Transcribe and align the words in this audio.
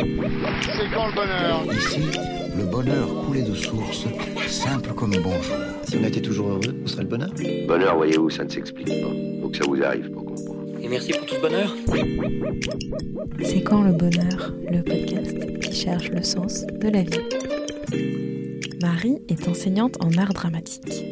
C'est 0.00 0.94
quand 0.94 1.08
le 1.08 1.14
bonheur 1.14 1.64
Ici, 1.72 2.00
le 2.56 2.64
bonheur 2.64 3.06
coulait 3.26 3.42
de 3.42 3.54
source, 3.54 4.06
simple 4.46 4.94
comme 4.94 5.10
bonjour. 5.10 5.56
Si 5.82 5.96
on 5.98 6.04
était 6.04 6.22
toujours 6.22 6.48
heureux, 6.48 6.74
où 6.82 6.88
serait 6.88 7.02
le 7.02 7.08
bonheur 7.08 7.28
Bonheur, 7.68 7.96
voyez-vous, 7.96 8.30
ça 8.30 8.44
ne 8.44 8.48
s'explique 8.48 8.88
pas. 8.88 9.10
Faut 9.42 9.48
que 9.50 9.58
ça 9.58 9.64
vous 9.68 9.82
arrive 9.82 10.10
pour 10.10 10.24
comprendre. 10.24 10.64
Et 10.82 10.88
merci 10.88 11.12
pour 11.12 11.26
tout 11.26 11.34
ce 11.34 11.40
bonheur. 11.40 11.76
C'est 13.42 13.62
quand 13.62 13.82
le 13.82 13.92
bonheur, 13.92 14.54
le 14.70 14.82
podcast 14.82 15.58
qui 15.60 15.74
cherche 15.74 16.08
le 16.10 16.22
sens 16.22 16.66
de 16.66 16.88
la 16.88 17.02
vie. 17.02 17.20
Marie 18.80 19.18
est 19.28 19.48
enseignante 19.48 20.02
en 20.02 20.16
art 20.16 20.32
dramatique. 20.32 21.04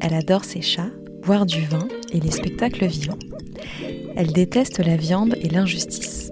Elle 0.00 0.14
adore 0.14 0.44
ses 0.44 0.62
chats, 0.62 0.90
boire 1.22 1.44
du 1.44 1.60
vin 1.66 1.88
et 2.10 2.20
les 2.20 2.30
spectacles 2.30 2.86
vivants. 2.86 3.18
Elle 4.16 4.32
déteste 4.32 4.78
la 4.78 4.96
viande 4.96 5.34
et 5.42 5.50
l'injustice. 5.50 6.29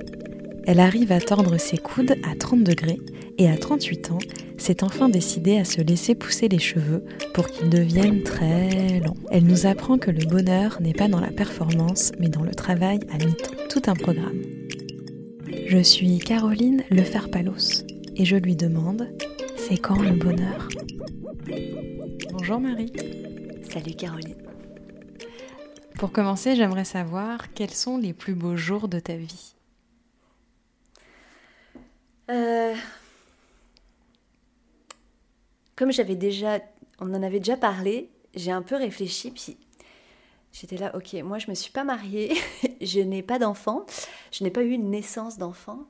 Elle 0.69 0.81
arrive 0.81 1.13
à 1.13 1.21
tordre 1.23 1.57
ses 1.57 1.79
coudes 1.79 2.17
à 2.31 2.35
30 2.35 2.63
degrés 2.63 3.01
et 3.39 3.49
à 3.49 3.57
38 3.57 4.11
ans, 4.11 4.19
s'est 4.59 4.85
enfin 4.85 5.09
décidée 5.09 5.57
à 5.57 5.65
se 5.65 5.81
laisser 5.81 6.15
pousser 6.15 6.47
les 6.47 6.59
cheveux 6.59 7.07
pour 7.33 7.47
qu'ils 7.47 7.71
deviennent 7.71 8.23
très 8.23 9.01
longs. 9.01 9.17
Elle 9.31 9.45
nous 9.45 9.65
apprend 9.65 9.97
que 9.97 10.11
le 10.11 10.27
bonheur 10.27 10.77
n'est 10.83 10.93
pas 10.93 11.09
dans 11.09 11.21
la 11.21 11.31
performance, 11.31 12.13
mais 12.19 12.29
dans 12.29 12.43
le 12.43 12.55
travail 12.55 13.01
à 13.11 13.17
mi-temps. 13.17 13.55
Tout 13.71 13.81
un 13.87 13.95
programme. 13.95 14.43
Je 15.69 15.79
suis 15.79 16.19
Caroline 16.19 16.83
Lefer-Palos 16.91 17.87
et 18.17 18.27
je 18.27 18.37
lui 18.37 18.55
demande 18.55 19.09
c'est 19.57 19.79
quand 19.79 19.99
le 19.99 20.11
bonheur? 20.11 20.69
Bonjour 22.31 22.61
Marie. 22.61 22.93
Salut 23.71 23.95
Caroline. 23.95 24.37
Pour 25.95 26.13
commencer, 26.13 26.57
j'aimerais 26.57 26.85
savoir 26.85 27.55
quels 27.55 27.71
sont 27.71 27.97
les 27.97 28.13
plus 28.13 28.35
beaux 28.35 28.57
jours 28.57 28.89
de 28.89 29.01
ta 29.01 29.17
vie 29.17 29.55
Euh, 32.31 32.75
Comme 35.77 35.93
j'avais 35.93 36.17
déjà, 36.17 36.59
on 36.99 37.15
en 37.15 37.23
avait 37.23 37.39
déjà 37.39 37.57
parlé, 37.57 38.11
j'ai 38.35 38.51
un 38.51 38.63
peu 38.63 38.75
réfléchi, 38.77 39.31
puis 39.31 39.57
j'étais 40.53 40.77
là, 40.77 40.95
ok, 40.97 41.15
moi 41.23 41.39
je 41.39 41.49
me 41.49 41.55
suis 41.55 41.71
pas 41.71 41.85
mariée, 41.85 42.35
je 42.81 43.01
n'ai 43.01 43.23
pas 43.23 43.39
d'enfant, 43.39 43.87
je 44.33 44.43
n'ai 44.43 44.51
pas 44.51 44.63
eu 44.63 44.71
une 44.71 44.91
naissance 44.91 45.39
d'enfant, 45.39 45.87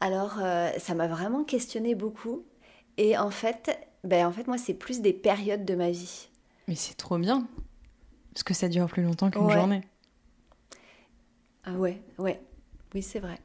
alors 0.00 0.38
euh, 0.40 0.70
ça 0.78 0.94
m'a 0.94 1.08
vraiment 1.08 1.42
questionné 1.44 1.94
beaucoup. 1.96 2.44
Et 2.98 3.18
en 3.18 3.30
fait, 3.30 3.76
ben 4.04 4.26
en 4.26 4.32
fait 4.32 4.46
moi 4.46 4.58
c'est 4.58 4.74
plus 4.74 5.00
des 5.00 5.12
périodes 5.12 5.64
de 5.64 5.74
ma 5.74 5.90
vie. 5.90 6.28
Mais 6.68 6.76
c'est 6.76 6.94
trop 6.94 7.18
bien 7.18 7.48
Parce 8.32 8.44
que 8.44 8.54
ça 8.54 8.68
dure 8.68 8.86
plus 8.86 9.02
longtemps 9.02 9.30
qu'une 9.30 9.46
Ouais. 9.46 9.52
journée. 9.54 9.80
Ah 11.64 11.72
ouais, 11.72 12.00
ouais, 12.18 12.40
oui 12.94 13.02
c'est 13.02 13.18
vrai. 13.20 13.38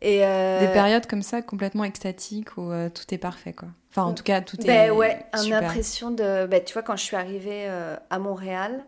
Et 0.00 0.24
euh, 0.24 0.60
Des 0.66 0.72
périodes 0.72 1.06
comme 1.06 1.22
ça 1.22 1.42
complètement 1.42 1.84
extatiques 1.84 2.56
où 2.56 2.72
euh, 2.72 2.88
tout 2.88 3.04
est 3.14 3.18
parfait 3.18 3.52
quoi. 3.52 3.68
Enfin 3.90 4.02
en 4.02 4.14
tout 4.14 4.24
cas 4.24 4.40
tout 4.40 4.60
est 4.60 4.64
Ben 4.66 4.90
ouais, 4.90 5.24
une 5.34 5.38
super. 5.38 5.62
impression 5.62 6.10
de. 6.10 6.46
Ben, 6.46 6.62
tu 6.64 6.72
vois, 6.72 6.82
quand 6.82 6.96
je 6.96 7.04
suis 7.04 7.16
arrivée 7.16 7.66
euh, 7.68 7.96
à 8.10 8.18
Montréal, 8.18 8.84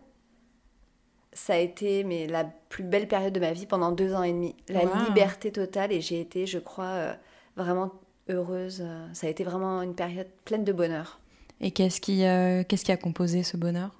ça 1.31 1.53
a 1.53 1.57
été 1.57 2.03
mais, 2.03 2.27
la 2.27 2.45
plus 2.69 2.83
belle 2.83 3.07
période 3.07 3.31
de 3.33 3.39
ma 3.39 3.53
vie 3.53 3.65
pendant 3.65 3.91
deux 3.91 4.13
ans 4.13 4.23
et 4.23 4.33
demi. 4.33 4.55
La 4.67 4.81
Wow. 4.83 5.05
liberté 5.07 5.51
totale 5.51 5.91
et 5.93 6.01
j'ai 6.01 6.19
été, 6.19 6.45
je 6.47 6.59
crois, 6.59 7.15
vraiment 7.55 7.91
heureuse. 8.27 8.83
Ça 9.13 9.27
a 9.27 9.29
été 9.29 9.43
vraiment 9.43 9.81
une 9.81 9.95
période 9.95 10.27
pleine 10.43 10.63
de 10.63 10.73
bonheur. 10.73 11.19
Et 11.61 11.71
qu'est-ce 11.71 12.01
qui, 12.01 12.19
qu'est-ce 12.67 12.83
qui 12.83 12.91
a 12.91 12.97
composé 12.97 13.43
ce 13.43 13.55
bonheur? 13.57 13.91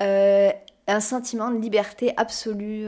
Un 0.00 1.00
sentiment 1.00 1.50
de 1.50 1.58
liberté 1.58 2.12
absolue, 2.16 2.86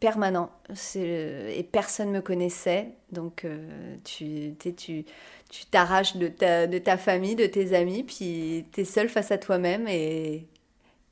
permanent. 0.00 0.50
Et 0.96 1.62
personne 1.70 2.10
me 2.10 2.20
connaissait. 2.20 2.88
Donc, 3.12 3.44
euh, 3.44 3.96
tu 4.04 4.54
tu 4.58 5.04
tu 5.50 5.66
t'arraches 5.66 6.16
de 6.16 6.28
ta, 6.28 6.66
de 6.66 6.78
ta 6.78 6.96
famille, 6.96 7.36
de 7.36 7.46
tes 7.46 7.74
amis, 7.74 8.04
puis 8.04 8.64
tu 8.72 8.80
es 8.80 8.84
seul 8.84 9.08
face 9.08 9.30
à 9.30 9.38
toi-même. 9.38 9.86
Et, 9.88 10.46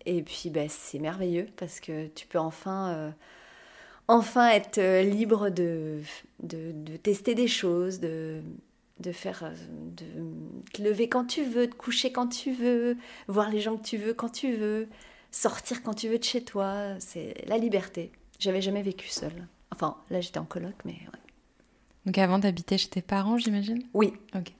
et 0.06 0.22
puis, 0.22 0.50
ben, 0.50 0.69
c'est 0.71 0.98
merveilleux 0.98 1.47
parce 1.56 1.81
que 1.81 2.06
tu 2.09 2.27
peux 2.27 2.38
enfin, 2.38 2.91
euh, 2.94 3.10
enfin 4.09 4.48
être 4.50 4.78
euh, 4.78 5.03
libre 5.03 5.50
de, 5.50 6.00
de, 6.43 6.97
tester 6.97 7.34
des 7.34 7.48
choses, 7.48 8.00
de, 8.00 8.41
de 9.00 9.12
faire 9.12 9.53
de 9.97 10.04
te 10.72 10.82
lever 10.82 11.09
quand 11.09 11.27
tu 11.27 11.44
veux, 11.44 11.66
de 11.66 11.75
coucher 11.75 12.12
quand 12.12 12.28
tu 12.28 12.53
veux, 12.53 12.97
voir 13.27 13.50
les 13.50 13.60
gens 13.60 13.77
que 13.77 13.84
tu 13.84 13.97
veux 13.97 14.15
quand 14.15 14.31
tu 14.31 14.53
veux, 14.53 14.88
sortir 15.31 15.82
quand 15.82 15.94
tu 15.94 16.09
veux 16.09 16.19
de 16.19 16.25
chez 16.25 16.44
toi, 16.44 16.94
c'est 17.00 17.34
la 17.47 17.59
liberté. 17.59 18.12
J'avais 18.38 18.62
jamais 18.62 18.82
vécu 18.82 19.09
seule. 19.09 19.47
Enfin, 19.72 19.97
là 20.10 20.21
j'étais 20.21 20.38
en 20.38 20.44
coloc, 20.44 20.75
mais 20.84 20.93
ouais. 20.93 21.21
Donc 22.06 22.19
avant 22.19 22.41
t'habitais 22.41 22.78
chez 22.78 22.88
tes 22.88 23.03
parents 23.03 23.37
j'imagine? 23.37 23.82
Oui. 23.94 24.12
Ok. 24.34 24.53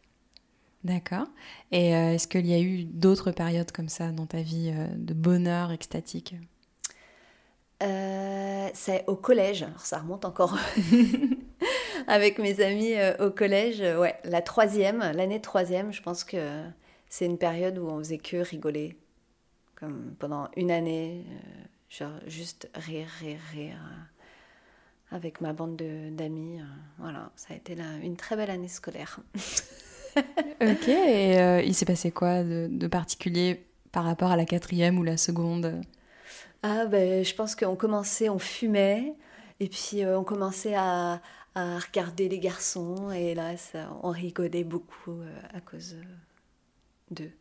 D'accord. 0.85 1.27
Et 1.73 1.95
euh, 1.95 2.15
est-ce 2.15 2.29
qu'il 2.29 2.47
y 2.47 2.55
a 2.55 2.61
eu 2.61 2.85
d'autres 2.85 3.33
périodes 3.33 3.73
comme 3.73 3.89
ça 3.89 4.11
dans 4.13 4.27
ta 4.27 4.43
vie 4.43 4.73
euh, 4.75 4.87
de 4.97 5.13
bonheur 5.13 5.73
extatique? 5.73 6.37
Euh, 7.83 8.69
c'est 8.75 9.05
au 9.07 9.17
collège, 9.17 9.63
alors 9.63 9.85
ça 9.85 9.99
remonte 9.99 10.25
encore 10.25 10.57
avec 12.07 12.39
mes 12.39 12.61
amis 12.61 12.95
au 13.21 13.31
collège. 13.31 13.81
ouais, 13.81 14.17
la 14.25 14.43
troisième, 14.43 14.99
l'année 15.15 15.41
troisième, 15.41 15.93
je 15.93 16.03
pense 16.03 16.25
que 16.25 16.63
c'est 17.09 17.27
une 17.27 17.39
période 17.39 17.79
où 17.79 17.89
on 17.89 17.99
faisait 17.99 18.19
que 18.19 18.37
rigoler. 18.37 18.97
Comme 19.75 20.15
pendant 20.19 20.49
une 20.57 20.73
année, 20.73 21.25
genre 21.89 22.13
juste 22.27 22.69
rire, 22.75 23.09
rire, 23.21 23.41
rire. 23.53 23.79
euh, 23.93 23.97
avec 25.11 25.41
ma 25.41 25.53
bande 25.53 25.77
de- 25.77 26.11
d'amis. 26.11 26.61
euh, 26.61 26.65
voilà, 26.99 27.31
ça 27.37 27.55
a 27.55 27.57
été 27.57 27.75
la- 27.75 27.97
une 27.97 28.17
très 28.17 28.37
belle 28.37 28.51
année 28.51 28.69
scolaire. 28.69 29.21
Ok. 30.61 30.89
Et 30.89 31.39
euh, 31.39 31.63
il 31.63 31.75
s'est 31.75 31.85
passé 31.85 32.11
quoi 32.11 32.43
de, 32.43 32.69
de 32.71 32.87
particulier 32.87 33.65
par 33.93 34.05
rapport 34.05 34.31
à 34.31 34.37
la 34.37 34.45
quatrième 34.45 34.99
ou 34.99 35.03
la 35.05 35.17
seconde? 35.17 35.81
Ah 36.63 36.87
ben, 36.87 37.25
je 37.25 37.35
pense 37.35 37.55
qu'on 37.55 37.77
commençait, 37.77 38.29
on 38.29 38.39
fumait, 38.39 39.15
et 39.61 39.69
puis 39.69 40.03
euh, 40.05 40.19
on 40.19 40.25
commençait 40.25 40.75
à, 40.75 41.21
à 41.55 41.79
regarder 41.79 42.29
les 42.29 42.39
garçons, 42.41 43.11
et 43.13 43.35
là, 43.35 43.57
ça, 43.57 43.91
on 44.03 44.11
rigolait 44.11 44.65
beaucoup 44.65 45.21
euh, 45.21 45.41
à 45.55 45.61
cause 45.61 45.97
d'eux. 47.11 47.33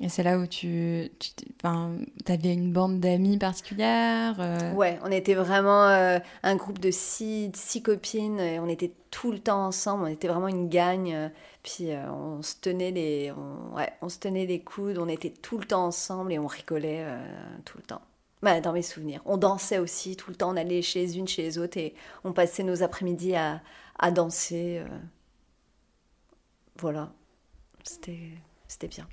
Et 0.00 0.08
c'est 0.08 0.22
là 0.22 0.38
où 0.38 0.46
tu, 0.46 1.10
tu 1.18 1.30
enfin, 1.56 1.96
avais 2.28 2.52
une 2.52 2.72
bande 2.72 3.00
d'amis 3.00 3.36
particulière 3.36 4.36
euh, 4.38 4.72
Ouais, 4.74 4.96
on 5.02 5.10
était 5.10 5.34
vraiment 5.34 5.88
euh, 5.88 6.20
un 6.44 6.54
groupe 6.54 6.78
de 6.78 6.92
six, 6.92 7.50
six 7.54 7.82
copines, 7.82 8.38
et 8.38 8.60
on 8.60 8.68
était 8.68 8.92
tout 9.10 9.32
le 9.32 9.40
temps 9.40 9.66
ensemble, 9.66 10.04
on 10.04 10.06
était 10.06 10.28
vraiment 10.28 10.46
une 10.46 10.68
gagne, 10.68 11.14
euh, 11.14 11.28
puis 11.64 11.90
euh, 11.90 12.08
on 12.12 12.42
se 12.42 12.54
tenait 12.60 12.92
les, 12.92 13.32
ouais, 13.74 13.92
on 14.00 14.08
se 14.08 14.20
tenait 14.20 14.46
les 14.46 14.60
coudes, 14.60 14.98
on 14.98 15.08
était 15.08 15.30
tout 15.30 15.58
le 15.58 15.64
temps 15.64 15.86
ensemble, 15.86 16.32
et 16.32 16.38
on 16.38 16.46
rigolait 16.46 17.04
tout 17.64 17.78
le 17.78 17.84
temps. 17.84 18.02
Bah, 18.40 18.60
dans 18.60 18.72
mes 18.72 18.82
souvenirs. 18.82 19.20
On 19.24 19.36
dansait 19.36 19.78
aussi 19.78 20.14
tout 20.14 20.30
le 20.30 20.36
temps, 20.36 20.52
on 20.52 20.56
allait 20.56 20.80
chez 20.80 21.18
unes, 21.18 21.26
chez 21.26 21.42
les 21.42 21.58
autres, 21.58 21.76
et 21.76 21.94
on 22.22 22.32
passait 22.32 22.62
nos 22.62 22.84
après-midi 22.84 23.34
à, 23.34 23.60
à 23.98 24.12
danser. 24.12 24.80
Voilà, 26.76 27.12
c'était 27.82 28.30
c'était 28.68 28.88
bien. 28.88 29.06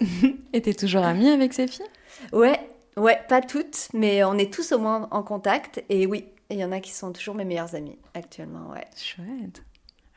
Et 0.52 0.60
t'es 0.62 0.74
toujours 0.74 1.04
amie 1.04 1.28
avec 1.28 1.52
ces 1.54 1.66
filles? 1.66 1.86
Ouais, 2.32 2.58
ouais, 2.96 3.20
pas 3.28 3.40
toutes, 3.40 3.88
mais 3.94 4.22
on 4.24 4.34
est 4.34 4.52
tous 4.52 4.72
au 4.72 4.78
moins 4.78 5.08
en 5.10 5.22
contact. 5.22 5.82
Et 5.88 6.06
oui, 6.06 6.26
il 6.50 6.58
y 6.58 6.64
en 6.64 6.72
a 6.72 6.80
qui 6.80 6.90
sont 6.90 7.12
toujours 7.12 7.34
mes 7.34 7.44
meilleurs 7.44 7.74
amis 7.74 7.96
actuellement, 8.14 8.70
ouais. 8.70 8.86
Chouette. 8.96 9.62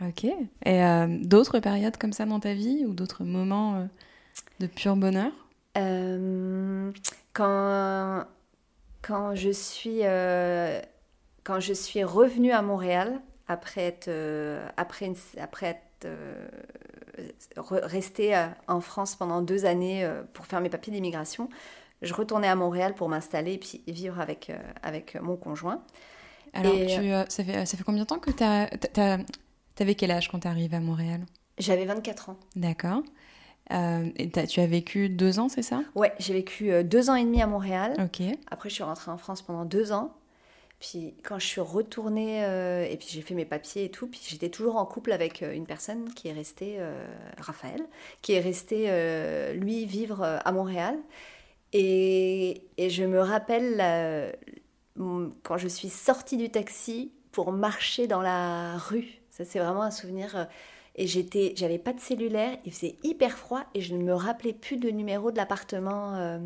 Ok. 0.01 0.23
Et 0.23 0.83
euh, 0.83 1.07
d'autres 1.21 1.59
périodes 1.59 1.97
comme 1.97 2.13
ça 2.13 2.25
dans 2.25 2.39
ta 2.39 2.53
vie 2.53 2.85
ou 2.85 2.93
d'autres 2.93 3.23
moments 3.23 3.75
euh, 3.75 3.85
de 4.59 4.67
pur 4.67 4.95
bonheur? 4.95 5.31
Euh, 5.77 6.91
quand, 7.33 8.25
quand, 9.01 9.35
je 9.35 9.51
suis, 9.51 10.01
quand 11.43 11.59
je 11.59 11.73
suis 11.73 12.03
revenue 12.03 12.51
à 12.51 12.61
Montréal, 12.61 13.21
après 13.47 13.81
être, 13.81 14.09
après 14.77 15.05
une- 15.05 15.15
après 15.39 15.67
être 15.67 16.07
re- 16.07 16.49
restée 17.57 18.35
euh, 18.35 18.47
en 18.67 18.81
France 18.81 19.15
pendant 19.15 19.41
deux 19.41 19.65
années 19.65 20.03
euh, 20.03 20.23
pour 20.33 20.45
faire 20.45 20.61
mes 20.61 20.69
papiers 20.69 20.93
d'immigration, 20.93 21.49
je 22.01 22.13
retournais 22.13 22.47
à 22.47 22.55
Montréal 22.55 22.95
pour 22.95 23.09
m'installer 23.09 23.53
et 23.53 23.57
puis 23.57 23.81
vivre 23.87 24.19
avec, 24.19 24.49
euh, 24.49 24.57
avec 24.83 25.15
mon 25.21 25.35
conjoint. 25.35 25.81
Alors, 26.53 26.73
Et- 26.75 26.85
tu, 26.85 27.11
euh, 27.11 27.23
ça, 27.29 27.43
fait, 27.43 27.65
ça 27.65 27.77
fait 27.77 27.83
combien 27.83 28.03
de 28.03 28.07
temps 28.07 28.19
que 28.19 28.31
t'as- 28.31 28.67
t'avais 29.75 29.95
quel 29.95 30.11
âge 30.11 30.29
quand 30.29 30.39
t'es 30.39 30.49
arrivée 30.49 30.77
à 30.77 30.81
Montréal? 30.81 31.21
J'avais 31.57 31.85
24 31.85 32.29
ans. 32.29 32.37
D'accord. 32.55 33.03
Euh, 33.71 34.09
et 34.17 34.29
tu 34.29 34.59
as 34.59 34.67
vécu 34.67 35.07
deux 35.09 35.39
ans, 35.39 35.47
c'est 35.47 35.61
ça? 35.61 35.81
Ouais, 35.95 36.13
j'ai 36.19 36.33
vécu 36.33 36.71
euh, 36.71 36.83
deux 36.83 37.09
ans 37.09 37.15
et 37.15 37.23
demi 37.23 37.41
à 37.41 37.47
Montréal. 37.47 37.93
Ok. 38.03 38.21
Après, 38.49 38.69
je 38.69 38.73
suis 38.75 38.83
rentrée 38.83 39.11
en 39.11 39.17
France 39.17 39.41
pendant 39.41 39.63
deux 39.65 39.91
ans. 39.91 40.13
Puis 40.81 41.13
quand 41.21 41.37
je 41.37 41.45
suis 41.45 41.61
retournée, 41.61 42.43
euh, 42.43 42.83
et 42.89 42.97
puis 42.97 43.07
j'ai 43.07 43.21
fait 43.21 43.35
mes 43.35 43.45
papiers 43.45 43.85
et 43.85 43.91
tout, 43.91 44.07
puis 44.07 44.19
j'étais 44.27 44.49
toujours 44.49 44.77
en 44.77 44.85
couple 44.87 45.11
avec 45.11 45.43
euh, 45.43 45.53
une 45.53 45.67
personne 45.67 46.11
qui 46.15 46.27
est 46.27 46.33
restée, 46.33 46.77
euh, 46.79 47.05
Raphaël, 47.37 47.85
qui 48.23 48.33
est 48.33 48.39
resté, 48.39 48.87
lui, 49.53 49.85
vivre 49.85 50.23
à 50.23 50.51
Montréal. 50.51 50.97
Et, 51.71 52.63
et 52.77 52.89
je 52.89 53.03
me 53.03 53.19
rappelle 53.19 54.35
quand 55.43 55.57
je 55.57 55.67
suis 55.67 55.89
sortie 55.89 56.35
du 56.35 56.49
taxi 56.49 57.11
pour 57.31 57.51
marcher 57.51 58.07
dans 58.07 58.21
la 58.21 58.77
rue. 58.77 59.21
Ça, 59.29 59.45
c'est 59.45 59.59
vraiment 59.59 59.83
un 59.83 59.91
souvenir. 59.91 60.47
Et 60.95 61.05
j'étais, 61.05 61.53
j'avais 61.55 61.77
pas 61.77 61.93
de 61.93 61.99
cellulaire, 61.99 62.57
il 62.65 62.73
faisait 62.73 62.95
hyper 63.03 63.37
froid 63.37 63.63
et 63.75 63.81
je 63.81 63.93
ne 63.93 64.03
me 64.03 64.13
rappelais 64.13 64.53
plus 64.53 64.77
de 64.77 64.89
numéro 64.89 65.31
de 65.31 65.37
l'appartement 65.37 66.39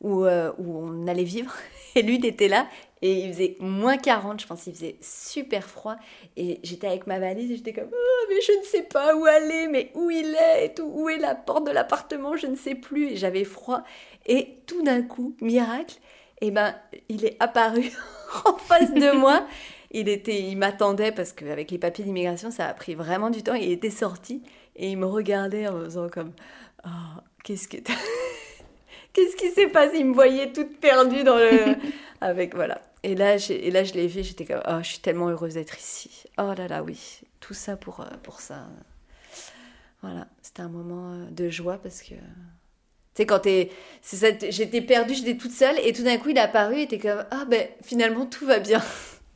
où, 0.00 0.24
euh, 0.24 0.52
où 0.58 0.78
on 0.78 1.06
allait 1.06 1.24
vivre. 1.24 1.52
Et 1.94 2.00
il 2.00 2.24
était 2.26 2.48
là 2.48 2.66
et 3.00 3.24
il 3.24 3.32
faisait 3.32 3.56
moins 3.60 3.96
40, 3.96 4.40
je 4.40 4.46
pense, 4.46 4.66
il 4.66 4.74
faisait 4.74 4.96
super 5.00 5.64
froid. 5.68 5.96
Et 6.36 6.58
j'étais 6.64 6.88
avec 6.88 7.06
ma 7.06 7.18
valise 7.18 7.50
et 7.50 7.56
j'étais 7.56 7.72
comme, 7.72 7.90
oh, 7.92 8.26
mais 8.28 8.40
je 8.40 8.52
ne 8.58 8.64
sais 8.64 8.82
pas 8.82 9.14
où 9.16 9.24
aller, 9.24 9.68
mais 9.68 9.92
où 9.94 10.10
il 10.10 10.34
est 10.34 10.66
et 10.66 10.82
où 10.82 11.08
est 11.08 11.18
la 11.18 11.34
porte 11.34 11.66
de 11.66 11.70
l'appartement, 11.70 12.36
je 12.36 12.48
ne 12.48 12.56
sais 12.56 12.74
plus. 12.74 13.10
Et 13.12 13.16
j'avais 13.16 13.44
froid. 13.44 13.82
Et 14.26 14.58
tout 14.66 14.82
d'un 14.82 15.02
coup, 15.02 15.36
miracle, 15.40 15.96
eh 16.40 16.50
ben, 16.50 16.74
il 17.08 17.24
est 17.24 17.36
apparu 17.40 17.90
en 18.44 18.56
face 18.56 18.92
de 18.92 19.12
moi. 19.16 19.46
Il 19.90 20.08
était, 20.08 20.40
il 20.42 20.56
m'attendait 20.56 21.12
parce 21.12 21.32
qu'avec 21.32 21.70
les 21.70 21.78
papiers 21.78 22.04
d'immigration, 22.04 22.50
ça 22.50 22.66
a 22.66 22.74
pris 22.74 22.94
vraiment 22.94 23.30
du 23.30 23.42
temps. 23.42 23.54
Il 23.54 23.70
était 23.70 23.90
sorti 23.90 24.42
et 24.76 24.90
il 24.90 24.98
me 24.98 25.06
regardait 25.06 25.68
en 25.68 25.74
me 25.74 25.84
faisant 25.84 26.08
comme, 26.08 26.32
oh, 26.84 27.20
qu'est-ce 27.44 27.68
que 27.68 27.76
t'as- 27.78 27.92
Qu'est-ce 29.12 29.36
qui 29.36 29.50
s'est 29.50 29.68
passé? 29.68 29.98
Il 29.98 30.06
me 30.06 30.14
voyait 30.14 30.52
toute 30.52 30.78
perdue 30.78 31.24
dans 31.24 31.36
le. 31.36 31.74
Avec, 32.20 32.54
voilà. 32.54 32.80
Et 33.04 33.14
là, 33.14 33.36
et 33.48 33.70
là 33.70 33.84
je 33.84 33.94
l'ai 33.94 34.06
vu, 34.08 34.22
j'étais 34.24 34.44
comme, 34.44 34.60
oh, 34.68 34.78
je 34.82 34.88
suis 34.88 34.98
tellement 34.98 35.28
heureuse 35.28 35.54
d'être 35.54 35.78
ici. 35.78 36.24
Oh 36.36 36.52
là 36.56 36.66
là, 36.68 36.82
oui. 36.82 37.20
Tout 37.40 37.54
ça 37.54 37.76
pour, 37.76 38.00
euh, 38.00 38.04
pour 38.22 38.40
ça. 38.40 38.66
Voilà. 40.02 40.26
C'était 40.42 40.62
un 40.62 40.68
moment 40.68 41.12
euh, 41.12 41.26
de 41.30 41.48
joie 41.48 41.78
parce 41.82 42.02
que. 42.02 42.14
Tu 42.14 43.22
sais, 43.22 43.26
quand 43.26 43.40
t'es. 43.40 43.70
J'étais 44.50 44.80
perdue, 44.80 45.14
j'étais 45.14 45.36
toute 45.36 45.52
seule, 45.52 45.76
et 45.84 45.92
tout 45.92 46.02
d'un 46.02 46.18
coup, 46.18 46.28
il 46.30 46.36
est 46.36 46.40
apparu, 46.40 46.80
et 46.80 46.86
t'es 46.86 46.98
comme, 46.98 47.24
ah 47.30 47.44
ben, 47.48 47.68
finalement, 47.82 48.26
tout 48.26 48.46
va 48.46 48.58
bien. 48.58 48.82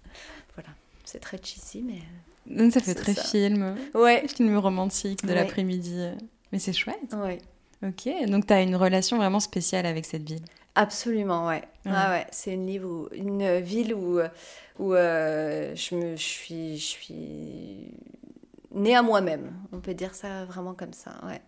voilà. 0.54 0.70
C'est 1.04 1.20
très 1.20 1.38
cheesy, 1.42 1.82
mais. 1.82 2.00
Donc 2.46 2.72
ça 2.72 2.80
fait 2.80 2.94
très 2.94 3.14
ça. 3.14 3.22
film, 3.22 3.76
Ouais. 3.94 4.26
film 4.28 4.56
romantique 4.58 5.22
de 5.24 5.28
Ouais. 5.28 5.34
l'après-midi. 5.36 6.08
Mais 6.50 6.58
c'est 6.58 6.72
chouette. 6.72 6.98
Ouais. 7.14 7.38
Ok, 7.82 8.08
donc 8.28 8.46
tu 8.46 8.52
as 8.52 8.62
une 8.62 8.76
relation 8.76 9.16
vraiment 9.16 9.40
spéciale 9.40 9.86
avec 9.86 10.04
cette 10.06 10.22
ville. 10.28 10.44
Absolument, 10.74 11.46
ouais. 11.48 11.62
Ouais. 11.84 11.92
Ah 11.94 12.10
ouais, 12.10 12.26
c'est 12.30 12.54
une, 12.54 12.66
livre 12.66 12.88
où- 12.88 13.08
une 13.14 13.58
ville 13.60 13.92
où, 13.94 14.20
où 14.78 14.94
euh, 14.94 15.74
je, 15.74 15.94
me, 15.94 16.16
je, 16.16 16.22
suis, 16.22 16.78
je 16.78 16.84
suis 16.84 17.94
née 18.74 18.94
à 18.94 19.02
moi-même. 19.02 19.52
On 19.72 19.80
peut 19.80 19.94
dire 19.94 20.14
ça 20.14 20.44
vraiment 20.44 20.74
comme 20.74 20.92
ça, 20.92 21.12
ouais. 21.26 21.40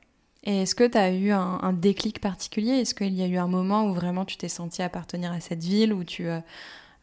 Et 0.46 0.62
est-ce 0.62 0.74
que 0.74 0.84
tu 0.84 0.98
as 0.98 1.10
eu 1.10 1.30
un, 1.30 1.58
un 1.62 1.72
déclic 1.72 2.20
particulier? 2.20 2.72
Est-ce 2.80 2.94
qu'il 2.94 3.14
y 3.14 3.22
a 3.22 3.26
eu 3.26 3.38
un 3.38 3.46
moment 3.48 3.86
où 3.86 3.94
vraiment 3.94 4.26
tu 4.26 4.36
t'es 4.36 4.48
senti 4.48 4.82
appartenir 4.82 5.32
à 5.32 5.40
cette 5.40 5.62
ville, 5.64 5.94
où 5.94 6.04
tu, 6.04 6.26
euh, 6.28 6.40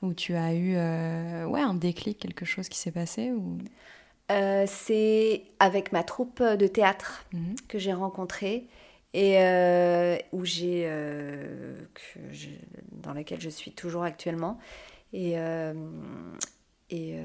où 0.03 0.13
tu 0.13 0.35
as 0.35 0.53
eu 0.53 0.75
euh, 0.75 1.45
ouais, 1.45 1.61
un 1.61 1.73
déclic, 1.73 2.19
quelque 2.19 2.45
chose 2.45 2.69
qui 2.69 2.77
s'est 2.77 2.91
passé 2.91 3.31
ou... 3.31 3.57
C'est 4.67 5.43
avec 5.59 5.91
ma 5.91 6.03
troupe 6.03 6.41
de 6.41 6.67
théâtre 6.67 7.25
Mhm. 7.33 7.55
que 7.67 7.79
j'ai 7.79 7.93
rencontrée 7.93 8.67
et 9.13 9.39
euh, 9.39 10.17
où 10.31 10.43
euh, 10.61 11.75
dans 12.91 13.13
laquelle 13.13 13.41
je 13.41 13.49
suis 13.49 13.71
toujours 13.71 14.03
actuellement. 14.03 14.57
Et, 15.13 15.33
euh, 15.37 15.73
et, 16.89 17.15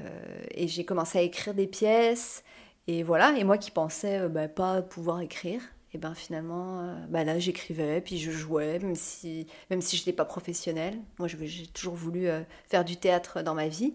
et 0.51 0.67
j'ai 0.67 0.85
commencé 0.85 1.19
à 1.19 1.21
écrire 1.21 1.53
des 1.53 1.67
pièces. 1.67 2.43
Et 2.87 3.03
voilà, 3.03 3.37
et 3.37 3.43
moi 3.43 3.57
qui 3.57 3.71
pensais 3.71 4.29
bah, 4.29 4.47
pas 4.47 4.81
pouvoir 4.81 5.21
écrire, 5.21 5.61
et 5.93 5.97
ben 5.97 6.13
finalement, 6.15 6.95
bah 7.09 7.23
là 7.25 7.37
j'écrivais, 7.39 7.99
puis 8.01 8.17
je 8.17 8.31
jouais, 8.31 8.79
même 8.79 8.95
si, 8.95 9.47
même 9.69 9.81
si 9.81 9.97
je 9.97 10.01
n'étais 10.03 10.13
pas 10.13 10.25
professionnelle. 10.25 10.97
Moi 11.19 11.27
j'ai 11.27 11.67
toujours 11.67 11.95
voulu 11.95 12.27
faire 12.69 12.85
du 12.85 12.97
théâtre 12.97 13.41
dans 13.41 13.55
ma 13.55 13.67
vie. 13.67 13.93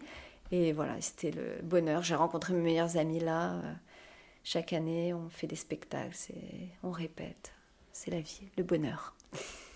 Et 0.53 0.73
voilà, 0.73 0.95
c'était 1.01 1.31
le 1.31 1.61
bonheur. 1.63 2.03
J'ai 2.03 2.15
rencontré 2.15 2.53
mes 2.55 2.61
meilleurs 2.63 2.97
amis 2.99 3.21
là. 3.21 3.63
chaque 4.45 4.73
année, 4.73 5.15
on 5.15 5.29
fait 5.31 5.47
des 5.47 5.57
spectacles, 5.57 6.15
c'est- 6.15 6.35
on 6.83 6.91
répète. 6.91 7.53
C'est 7.93 8.11
la 8.11 8.21
vie, 8.21 8.49
le 8.57 8.65
bonheur. 8.65 9.15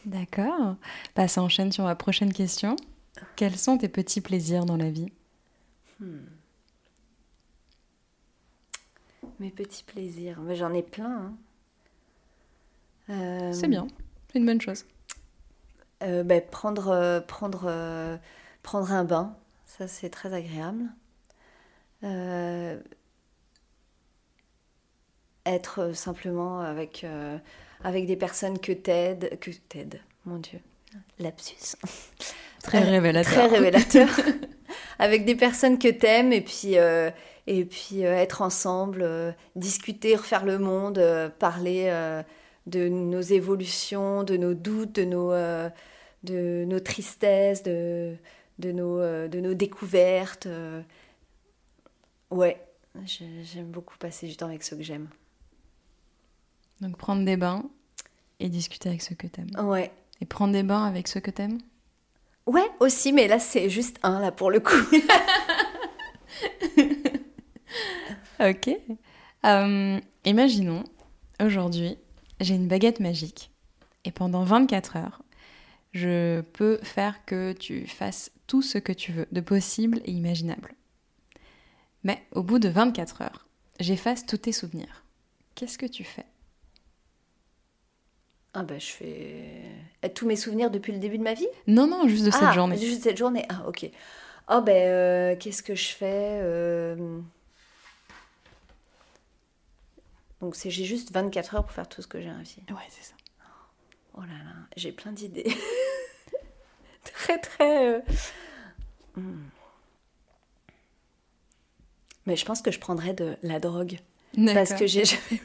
D'accord. 0.05 0.77
Bah, 1.15 1.29
ça 1.29 1.43
enchaîne 1.43 1.73
sur 1.73 1.85
ma 1.85 1.95
prochaine 1.95 2.33
question. 2.33 2.77
Quels 3.37 3.57
sont 3.57 3.79
tes 3.79 3.89
petits 3.89 4.21
plaisirs 4.21 4.65
dans 4.65 4.77
la 4.77 4.91
vie? 4.91 5.13
Mes 9.41 9.51
petits 9.51 9.85
plaisirs, 9.85 10.41
mais 10.41 10.57
j'en 10.57 10.73
ai 10.73 10.83
plein. 10.83 11.35
hein. 13.09 13.11
Euh, 13.11 13.53
C'est 13.53 13.69
bien, 13.69 13.87
c'est 14.33 14.39
une 14.39 14.47
bonne 14.47 14.61
chose. 14.61 14.85
euh, 16.03 16.23
ben, 16.25 16.43
prendre, 16.43 16.89
euh, 16.89 17.21
prendre, 17.21 18.19
prendre 18.63 18.93
un 18.93 19.05
bain, 19.05 19.37
ça 19.67 19.89
c'est 19.89 20.11
très 20.11 20.33
agréable. 20.35 20.85
Être 25.45 25.93
simplement 25.95 26.61
avec, 26.61 27.07
avec 27.85 28.07
des 28.07 28.17
personnes 28.17 28.59
que 28.59 28.73
t'aides, 28.73 29.39
que 29.41 29.51
t'aides, 29.69 30.01
mon 30.25 30.39
Dieu, 30.39 30.61
lapsus. 31.19 31.77
Très 32.63 32.83
Euh, 32.83 32.91
révélateur. 32.91 33.33
Très 33.33 33.47
révélateur. 33.47 34.09
avec 34.99 35.25
des 35.25 35.35
personnes 35.37 35.79
que 35.79 35.89
t'aimes 35.89 36.33
et 36.33 36.41
puis, 36.41 36.79
euh, 36.79 37.11
et 37.47 37.65
puis 37.65 38.05
euh, 38.05 38.15
être 38.17 38.43
ensemble, 38.43 39.03
euh, 39.03 39.31
discuter, 39.55 40.17
refaire 40.17 40.45
le 40.45 40.59
monde, 40.59 41.01
parler 41.39 41.91
de 42.67 42.89
nos 42.89 43.21
évolutions, 43.21 44.25
de 44.25 44.37
nos 44.37 44.55
doutes, 44.55 44.97
de 44.97 45.05
nos, 45.05 45.31
de 46.25 46.65
nos 46.67 46.81
tristesses, 46.81 47.63
de, 47.63 48.17
de, 48.59 48.73
nos, 48.73 48.99
de 49.29 49.41
nos 49.41 49.55
découvertes. 49.55 50.49
Ouais, 52.31 52.61
j'ai- 53.05 53.45
j'aime 53.45 53.67
beaucoup 53.71 53.97
passer 53.99 54.27
du 54.27 54.37
temps 54.37 54.47
avec 54.47 54.63
ceux 54.65 54.77
que 54.77 54.83
j'aime. 54.83 55.09
Donc 56.81 56.97
prendre 56.97 57.25
des 57.25 57.37
bains 57.37 57.65
et 58.41 58.49
discuter 58.49 58.89
avec 58.89 59.03
ceux 59.03 59.15
que 59.15 59.27
t'aimes. 59.27 59.51
Ouais. 59.59 59.91
Et 60.21 60.27
prendre 60.27 60.53
des 60.53 60.63
bains 60.63 60.85
avec 60.85 61.09
ceux 61.09 61.21
que 61.21 61.31
t'aimes? 61.31 61.59
Ouais, 62.47 62.67
aussi, 62.81 63.13
mais 63.13 63.29
là 63.29 63.39
c'est 63.39 63.71
juste 63.71 63.99
un, 64.03 64.21
là 64.21 64.33
pour 64.33 64.51
le 64.51 64.61
coup. 64.61 64.75
Ok. 68.39 68.69
Euh, 69.47 70.01
imaginons, 70.25 70.85
aujourd'hui, 71.41 71.97
j'ai 72.41 72.55
une 72.55 72.69
baguette 72.69 73.01
magique 73.01 73.51
et 74.05 74.11
pendant 74.11 74.45
24 74.45 74.97
heures, 74.97 75.23
je 75.93 76.43
peux 76.43 76.79
faire 76.83 77.25
que 77.25 77.53
tu 77.53 77.87
fasses 77.87 78.31
tout 78.47 78.61
ce 78.61 78.77
que 78.77 78.93
tu 78.93 79.13
veux, 79.13 79.27
de 79.33 79.41
possible 79.41 80.01
et 80.05 80.11
imaginable. 80.11 80.75
Mais 82.05 82.23
au 82.33 82.43
bout 82.43 82.59
de 82.59 82.69
24 82.69 83.23
heures, 83.23 83.47
j'efface 83.81 84.27
tous 84.27 84.37
tes 84.37 84.53
souvenirs. 84.53 85.05
Qu'est-ce 85.55 85.79
que 85.79 85.87
tu 85.87 86.05
fais? 86.05 86.27
Ah 88.59 88.63
bah 88.63 88.79
je 88.79 88.87
fais 88.87 89.61
Eh, 90.03 90.09
tous 90.09 90.27
mes 90.27 90.35
souvenirs 90.37 90.71
depuis 90.71 90.93
le 90.93 90.99
début 90.99 91.19
de 91.19 91.23
ma 91.23 91.35
vie? 91.35 91.47
Non, 91.67 91.87
non, 91.87 92.09
juste 92.09 92.25
de 92.25 92.31
cette 92.31 92.43
Ah, 92.43 92.53
journée. 92.53 92.79
Juste 92.79 93.03
cette 93.03 93.19
journée. 93.19 93.45
Ah, 93.51 93.65
ok. 93.69 93.91
Oh, 94.49 94.61
ben, 94.63 94.77
euh, 94.77 95.37
qu'est-ce 95.37 95.63
que 95.63 95.75
je 95.75 95.89
fais 95.89 96.39
euh, 96.43 97.21
Donc, 100.41 100.57
c'est, 100.57 100.71
j'ai 100.71 100.85
juste 100.85 101.13
24 101.13 101.55
heures 101.57 101.65
pour 101.65 101.73
faire 101.73 101.89
tout 101.89 102.01
ce 102.01 102.07
que 102.07 102.21
j'ai 102.21 102.31
envie. 102.31 102.57
Ouais, 102.71 102.77
c'est 102.89 103.05
ça. 103.05 103.15
Oh 104.15 104.21
là 104.23 104.29
là, 104.45 104.53
j'ai 104.77 104.93
plein 104.93 105.13
d'idées. 105.13 105.55
très, 107.05 107.39
très. 107.39 107.87
euh, 107.89 108.01
hmm. 109.17 109.43
Mais 112.25 112.37
je 112.37 112.45
pense 112.47 112.63
que 112.63 112.71
je 112.71 112.79
prendrais 112.81 113.13
de 113.13 113.37
la 113.43 113.61
drogue. 113.61 113.99
Parce 114.55 114.73
que 114.73 114.87
j'ai 114.87 115.05
jamais... 115.05 115.41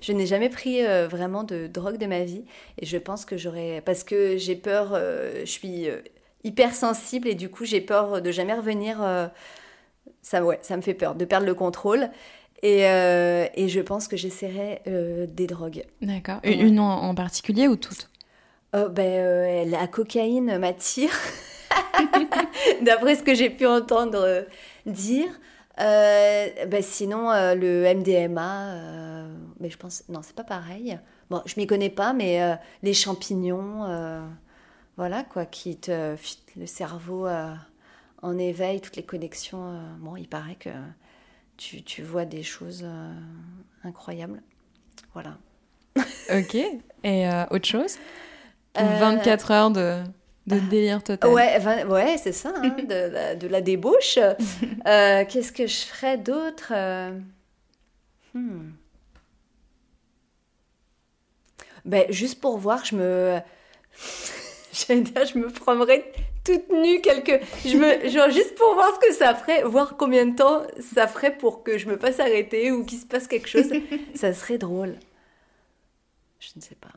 je 0.00 0.12
n'ai 0.12 0.26
jamais 0.26 0.48
pris 0.48 0.84
euh, 0.84 1.08
vraiment 1.08 1.44
de 1.44 1.66
drogue 1.66 1.98
de 1.98 2.06
ma 2.06 2.24
vie 2.24 2.44
et 2.78 2.86
je 2.86 2.96
pense 2.98 3.24
que 3.24 3.36
j'aurais 3.36 3.82
parce 3.84 4.04
que 4.04 4.36
j'ai 4.36 4.56
peur 4.56 4.92
euh, 4.92 5.40
je 5.40 5.50
suis 5.50 5.88
euh, 5.88 6.00
hyper 6.42 6.74
sensible 6.74 7.28
et 7.28 7.34
du 7.34 7.48
coup 7.48 7.64
j'ai 7.64 7.80
peur 7.80 8.20
de 8.22 8.30
jamais 8.30 8.54
revenir 8.54 9.02
euh, 9.02 9.26
ça 10.22 10.44
ouais 10.44 10.58
ça 10.62 10.76
me 10.76 10.82
fait 10.82 10.94
peur 10.94 11.14
de 11.14 11.24
perdre 11.24 11.46
le 11.46 11.54
contrôle 11.54 12.10
et, 12.62 12.80
et 12.80 13.68
je 13.68 13.80
pense 13.80 14.08
que 14.08 14.16
j'essaierai 14.16 14.80
des 15.28 15.46
drogues 15.46 15.84
D'accord. 16.00 16.40
Ouais. 16.44 16.54
Une 16.54 16.80
en, 16.80 17.02
en 17.02 17.14
particulier 17.14 17.68
ou 17.68 17.76
toutes? 17.76 18.08
Ben, 18.72 19.70
la 19.70 19.86
cocaïne 19.86 20.56
m'attire, 20.58 21.12
d'après 22.82 23.16
ce 23.16 23.22
que 23.22 23.34
j'ai 23.34 23.50
pu 23.50 23.66
entendre 23.66 24.46
dire. 24.86 25.28
Ben, 25.78 26.82
sinon, 26.82 27.30
euh, 27.30 27.54
le 27.54 27.84
MDMA, 27.84 28.74
euh, 28.74 29.34
mais 29.60 29.70
je 29.70 29.76
pense, 29.76 30.04
non, 30.08 30.20
c'est 30.22 30.34
pas 30.36 30.44
pareil. 30.44 30.98
Bon, 31.30 31.42
je 31.46 31.54
m'y 31.56 31.66
connais 31.66 31.90
pas, 31.90 32.12
mais 32.12 32.58
les 32.82 32.94
champignons, 32.94 33.86
voilà 34.96 35.24
quoi, 35.24 35.46
qui 35.46 35.76
te 35.78 36.16
le 36.56 36.66
cerveau 36.66 37.26
en 38.22 38.38
éveil, 38.38 38.80
toutes 38.80 38.96
les 38.96 39.02
connexions. 39.02 39.80
bon, 40.00 40.16
il 40.16 40.28
paraît 40.28 40.56
que 40.56 40.70
tu, 41.56 41.82
tu 41.82 42.02
vois 42.02 42.24
des 42.24 42.42
choses 42.42 42.86
incroyables. 43.82 44.42
Voilà. 45.14 45.38
Ok. 46.30 46.54
Et 46.54 47.28
euh, 47.28 47.44
autre 47.50 47.66
chose? 47.66 47.96
Ou 48.76 48.82
Euh, 48.82 48.98
24 48.98 49.50
heures 49.50 49.70
de, 49.70 50.02
de 50.46 50.58
délire 50.70 51.02
total. 51.02 51.30
Ouais, 51.30 51.84
ouais 51.84 52.16
c'est 52.18 52.32
ça, 52.32 52.52
hein, 52.56 52.76
de, 52.82 53.12
la, 53.12 53.34
de 53.34 53.46
la 53.48 53.60
débauche. 53.60 54.18
Euh, 54.86 55.24
Qu'est-ce 55.26 55.50
que 55.50 55.66
je 55.66 55.78
ferais 55.78 56.18
d'autre 56.18 56.72
euh 56.72 57.18
Hmm. 58.34 58.72
Ben, 61.84 62.04
juste 62.10 62.40
pour 62.40 62.58
voir, 62.58 62.84
je 62.84 62.96
me. 62.96 63.38
J'allais 64.72 65.02
dire, 65.02 65.24
je 65.24 65.38
me 65.38 65.48
prendrais 65.48 66.12
toute 66.44 66.68
nue 66.70 67.00
quelque. 67.00 67.40
Je 67.64 67.76
me... 67.76 68.08
Genre, 68.08 68.30
juste 68.30 68.56
pour 68.56 68.74
voir 68.74 68.92
ce 69.00 69.06
que 69.06 69.14
ça 69.14 69.34
ferait, 69.34 69.62
voir 69.62 69.96
combien 69.96 70.26
de 70.26 70.34
temps 70.34 70.62
ça 70.80 71.06
ferait 71.06 71.36
pour 71.36 71.62
que 71.62 71.78
je 71.78 71.86
me 71.86 71.96
fasse 71.96 72.18
arrêter 72.18 72.72
ou 72.72 72.84
qu'il 72.84 72.98
se 72.98 73.06
passe 73.06 73.28
quelque 73.28 73.48
chose. 73.48 73.70
ça 74.14 74.34
serait 74.34 74.58
drôle. 74.58 74.96
Je 76.40 76.48
ne 76.56 76.60
sais 76.60 76.74
pas. 76.74 76.90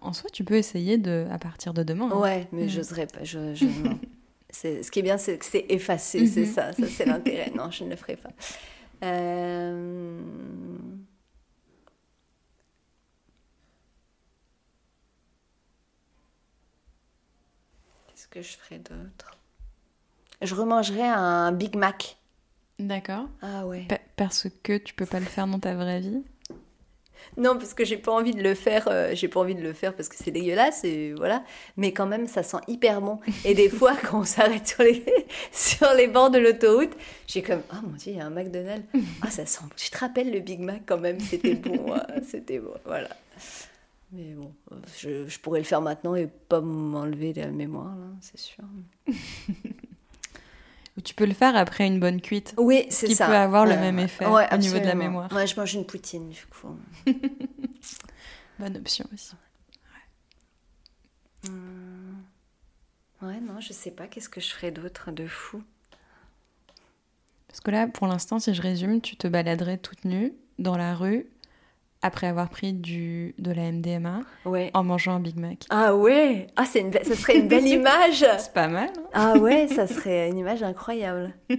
En 0.00 0.12
soi, 0.12 0.30
tu 0.30 0.44
peux 0.44 0.54
essayer 0.54 0.96
de, 0.98 1.26
à 1.30 1.38
partir 1.38 1.74
de 1.74 1.82
demain. 1.82 2.10
hein. 2.10 2.18
Ouais, 2.18 2.48
mais 2.52 2.64
Mm. 2.64 2.68
j'oserais 2.68 3.06
pas. 3.06 3.22
Je, 3.24 3.54
je- 3.54 3.64
non. 3.66 3.98
C'est- 4.50 4.82
Ce 4.82 4.90
qui 4.90 5.00
est 5.00 5.02
bien, 5.02 5.18
c'est 5.18 5.36
que 5.38 5.44
c'est 5.44 5.66
effacé, 5.68 6.26
c'est 6.26 6.42
Mhm. 6.42 6.46
ça. 6.46 6.72
Ça, 6.72 6.86
c'est 6.88 7.04
l'intérêt. 7.06 7.50
Non, 7.56 7.70
je 7.70 7.84
ne 7.84 7.90
le 7.90 7.96
ferai 7.96 8.16
pas. 8.16 8.30
Euh, 9.02 10.20
Qu'est-ce 18.08 18.28
que 18.28 18.42
je 18.42 18.56
ferais 18.56 18.78
d'autre? 18.78 19.36
Je 20.40 20.54
remangerais 20.54 21.02
un 21.08 21.52
Big 21.52 21.74
Mac. 21.76 22.16
D'accord. 22.78 23.28
Ah 23.42 23.66
ouais. 23.66 23.86
Pa- 23.88 23.98
Parce 24.16 24.48
que 24.62 24.76
tu 24.78 24.94
peux 24.94 25.06
pas 25.06 25.20
le 25.20 25.26
faire 25.26 25.46
dans 25.46 25.58
ta 25.60 25.74
vraie 25.74 26.00
vie. 26.00 26.22
Non, 27.36 27.56
parce 27.56 27.74
que 27.74 27.84
j'ai 27.84 27.96
pas 27.96 28.12
envie 28.12 28.32
de 28.34 28.42
le 28.42 28.54
faire. 28.54 28.88
euh, 28.88 29.10
j'ai 29.14 29.28
pas 29.28 29.40
envie 29.40 29.54
de 29.54 29.62
le 29.62 29.72
faire 29.72 29.94
parce 29.94 30.08
que 30.08 30.16
c'est 30.16 30.30
dégueulasse 30.30 30.84
et 30.84 31.12
voilà. 31.14 31.42
Mais 31.76 31.92
quand 31.92 32.06
même, 32.06 32.26
ça 32.26 32.42
sent 32.42 32.58
hyper 32.68 33.00
bon. 33.00 33.20
Et 33.44 33.54
des 33.54 33.68
fois, 33.78 33.94
quand 33.96 34.20
on 34.20 34.24
s'arrête 34.24 34.66
sur 34.68 34.82
les 34.82 35.04
sur 35.52 35.92
les 35.94 36.06
bords 36.08 36.30
de 36.30 36.38
l'autoroute, 36.38 36.92
j'ai 37.26 37.42
comme 37.42 37.62
ah 37.70 37.80
mon 37.82 37.96
dieu, 37.96 38.12
il 38.12 38.18
y 38.18 38.20
a 38.20 38.26
un 38.26 38.30
McDonald's. 38.30 38.86
Ah 39.22 39.30
ça 39.30 39.46
sent. 39.46 39.64
Tu 39.76 39.90
te 39.90 39.98
rappelles 39.98 40.30
le 40.32 40.40
Big 40.40 40.60
Mac 40.60 40.82
quand 40.86 40.98
même? 40.98 41.20
C'était 41.20 41.54
bon. 41.54 41.94
hein, 41.94 42.06
C'était 42.28 42.58
bon. 42.58 42.74
Voilà. 42.84 43.08
Mais 44.12 44.32
bon, 44.34 44.52
je, 44.96 45.26
je 45.26 45.38
pourrais 45.40 45.58
le 45.58 45.64
faire 45.64 45.80
maintenant 45.80 46.14
et 46.14 46.28
pas 46.48 46.60
m'enlever 46.60 47.32
la 47.32 47.48
mémoire, 47.48 47.96
c'est 48.20 48.38
sûr. 48.38 48.62
Ou 50.96 51.00
tu 51.00 51.14
peux 51.14 51.26
le 51.26 51.34
faire 51.34 51.56
après 51.56 51.86
une 51.86 51.98
bonne 51.98 52.20
cuite. 52.20 52.54
Oui, 52.56 52.86
c'est 52.88 53.06
Qui 53.08 53.16
ça. 53.16 53.26
peut 53.26 53.34
avoir 53.34 53.64
le 53.66 53.72
Ouais, 53.72 53.80
même 53.80 53.96
ouais. 53.96 54.04
effet 54.04 54.26
Ouais, 54.26 54.46
au 54.52 54.56
niveau 54.56 54.78
de 54.78 54.84
la 54.84 54.94
mémoire. 54.94 55.32
Ouais, 55.32 55.46
je 55.46 55.56
mange 55.56 55.74
une 55.74 55.84
poutine 55.86 56.30
du 56.30 56.46
coup. 56.46 56.76
Bonne 58.60 58.76
option 58.76 59.04
aussi. 59.12 59.34
Hum. 61.48 62.22
Ouais, 63.22 63.40
non, 63.40 63.60
je 63.60 63.72
sais 63.72 63.90
pas. 63.90 64.06
Qu'est-ce 64.06 64.28
que 64.28 64.40
je 64.40 64.48
ferais 64.50 64.70
d'autre 64.70 65.10
de 65.10 65.26
fou? 65.26 65.62
Parce 67.48 67.60
que 67.60 67.70
là, 67.70 67.86
pour 67.86 68.06
l'instant, 68.06 68.38
si 68.38 68.54
je 68.54 68.62
résume, 68.62 69.00
tu 69.00 69.16
te 69.16 69.26
baladerais 69.28 69.78
toute 69.78 70.04
nue 70.04 70.32
dans 70.58 70.76
la 70.76 70.94
rue 70.94 71.26
après 72.04 72.26
avoir 72.26 72.48
pris 72.50 72.72
du, 72.72 73.34
de 73.38 73.50
la 73.50 73.72
MDMA 73.72 74.20
Ouais. 74.44 74.70
en 74.74 74.84
mangeant 74.84 75.14
un 75.16 75.20
Big 75.20 75.36
Mac. 75.38 75.64
Ah 75.70 75.96
ouais 75.96 76.46
Ah, 76.56 76.64
c'est 76.66 76.80
une 76.80 76.90
be- 76.90 77.02
ça 77.02 77.14
serait 77.16 77.38
une 77.38 77.48
belle 77.48 77.66
image 77.78 78.24
C'est 78.38 78.52
pas 78.52 78.68
mal. 78.68 78.90
hein 78.96 79.02
Ah 79.14 79.38
ouais, 79.38 79.66
ça 79.68 79.86
serait 79.86 80.28
une 80.28 80.38
image 80.38 80.62
incroyable. 80.62 81.34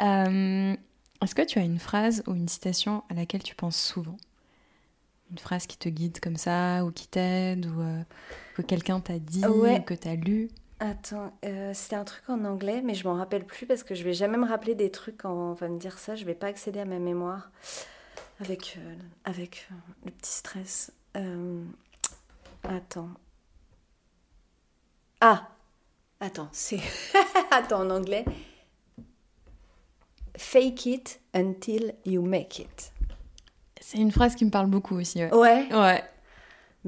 Euh, 0.00 0.74
Est-ce 1.22 1.34
que 1.34 1.42
tu 1.42 1.58
as 1.58 1.62
une 1.62 1.78
phrase 1.80 2.22
ou 2.28 2.34
une 2.34 2.46
citation 2.48 3.02
à 3.10 3.14
laquelle 3.14 3.42
tu 3.42 3.54
penses 3.56 3.76
souvent? 3.80 4.16
Une 5.30 5.38
phrase 5.38 5.66
qui 5.66 5.76
te 5.76 5.88
guide 5.88 6.20
comme 6.20 6.36
ça, 6.36 6.84
ou 6.84 6.92
qui 6.92 7.08
t'aide, 7.08 7.66
ou 7.66 7.80
euh, 7.80 8.00
que 8.54 8.62
quelqu'un 8.62 9.00
t'a 9.00 9.18
dit, 9.18 9.44
Ouais. 9.44 9.80
ou 9.80 9.82
que 9.82 9.94
t'as 9.94 10.14
lu? 10.14 10.48
Attends, 10.80 11.32
euh, 11.44 11.72
c'était 11.74 11.96
un 11.96 12.04
truc 12.04 12.22
en 12.28 12.44
anglais, 12.44 12.80
mais 12.84 12.94
je 12.94 13.06
m'en 13.08 13.14
rappelle 13.14 13.44
plus 13.44 13.66
parce 13.66 13.82
que 13.82 13.96
je 13.96 14.04
vais 14.04 14.12
jamais 14.12 14.38
me 14.38 14.46
rappeler 14.46 14.76
des 14.76 14.90
trucs 14.92 15.18
quand 15.18 15.32
on 15.32 15.52
va 15.54 15.68
me 15.68 15.78
dire 15.80 15.98
ça. 15.98 16.14
Je 16.14 16.24
vais 16.24 16.34
pas 16.36 16.46
accéder 16.46 16.78
à 16.78 16.84
ma 16.84 17.00
mémoire 17.00 17.50
avec, 18.40 18.78
euh, 18.78 18.94
avec 19.24 19.66
euh, 19.70 19.74
le 20.06 20.10
petit 20.12 20.30
stress. 20.32 20.92
Euh, 21.16 21.64
attends. 22.64 23.10
Ah 25.20 25.48
Attends, 26.20 26.48
c'est. 26.50 26.80
attends, 27.52 27.82
en 27.82 27.90
anglais. 27.90 28.24
Fake 30.36 30.86
it 30.86 31.20
until 31.34 31.94
you 32.04 32.22
make 32.22 32.58
it. 32.58 32.92
C'est 33.80 33.98
une 33.98 34.10
phrase 34.10 34.34
qui 34.34 34.44
me 34.44 34.50
parle 34.50 34.66
beaucoup 34.66 34.96
aussi. 34.96 35.24
Ouais. 35.24 35.32
Ouais? 35.32 35.68
Ouais. 35.72 36.04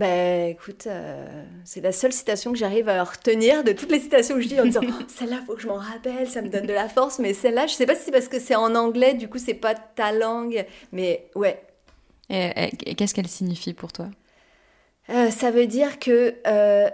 Ben 0.01 0.49
écoute, 0.49 0.87
euh, 0.87 1.45
c'est 1.67 1.83
la 1.83 1.93
seule 1.93 2.13
citation 2.13 2.53
que 2.53 2.59
j'arrive 2.59 2.89
à 2.89 3.05
retenir 3.05 3.63
de 3.65 3.73
toutes 3.73 3.91
les 3.91 4.01
citations 4.01 4.37
que 4.37 4.41
je 4.41 4.49
dis 4.49 4.59
en 4.59 4.65
disant 4.65 4.81
Oh, 4.89 4.93
celle-là, 5.09 5.43
faut 5.47 5.55
que 5.55 5.61
je 5.61 5.67
m'en 5.69 5.77
rappelle, 5.77 6.27
ça 6.27 6.41
me 6.41 6.49
donne 6.49 6.65
de 6.67 6.73
la 6.73 6.89
force, 6.89 7.19
mais 7.19 7.35
celle-là, 7.35 7.67
je 7.67 7.75
sais 7.75 7.85
pas 7.85 7.95
si 7.95 8.05
c'est 8.05 8.11
parce 8.11 8.29
que 8.29 8.41
c'est 8.41 8.55
en 8.55 8.75
anglais, 8.77 9.13
du 9.13 9.29
coup, 9.29 9.37
c'est 9.37 9.53
pas 9.53 9.75
ta 9.75 10.13
langue, 10.13 10.65
mais 10.93 11.29
ouais. 11.35 11.63
Et, 12.31 12.47
et- 12.57 12.91
et 12.91 12.95
qu'est-ce 12.95 13.13
qu'elle 13.15 13.29
signifie 13.29 13.75
pour 13.75 13.93
toi? 13.93 14.09
Euh, 15.11 15.31
ça 15.31 15.51
veut 15.51 15.67
dire 15.67 15.99
que, 15.99 16.35
euh, 16.47 16.89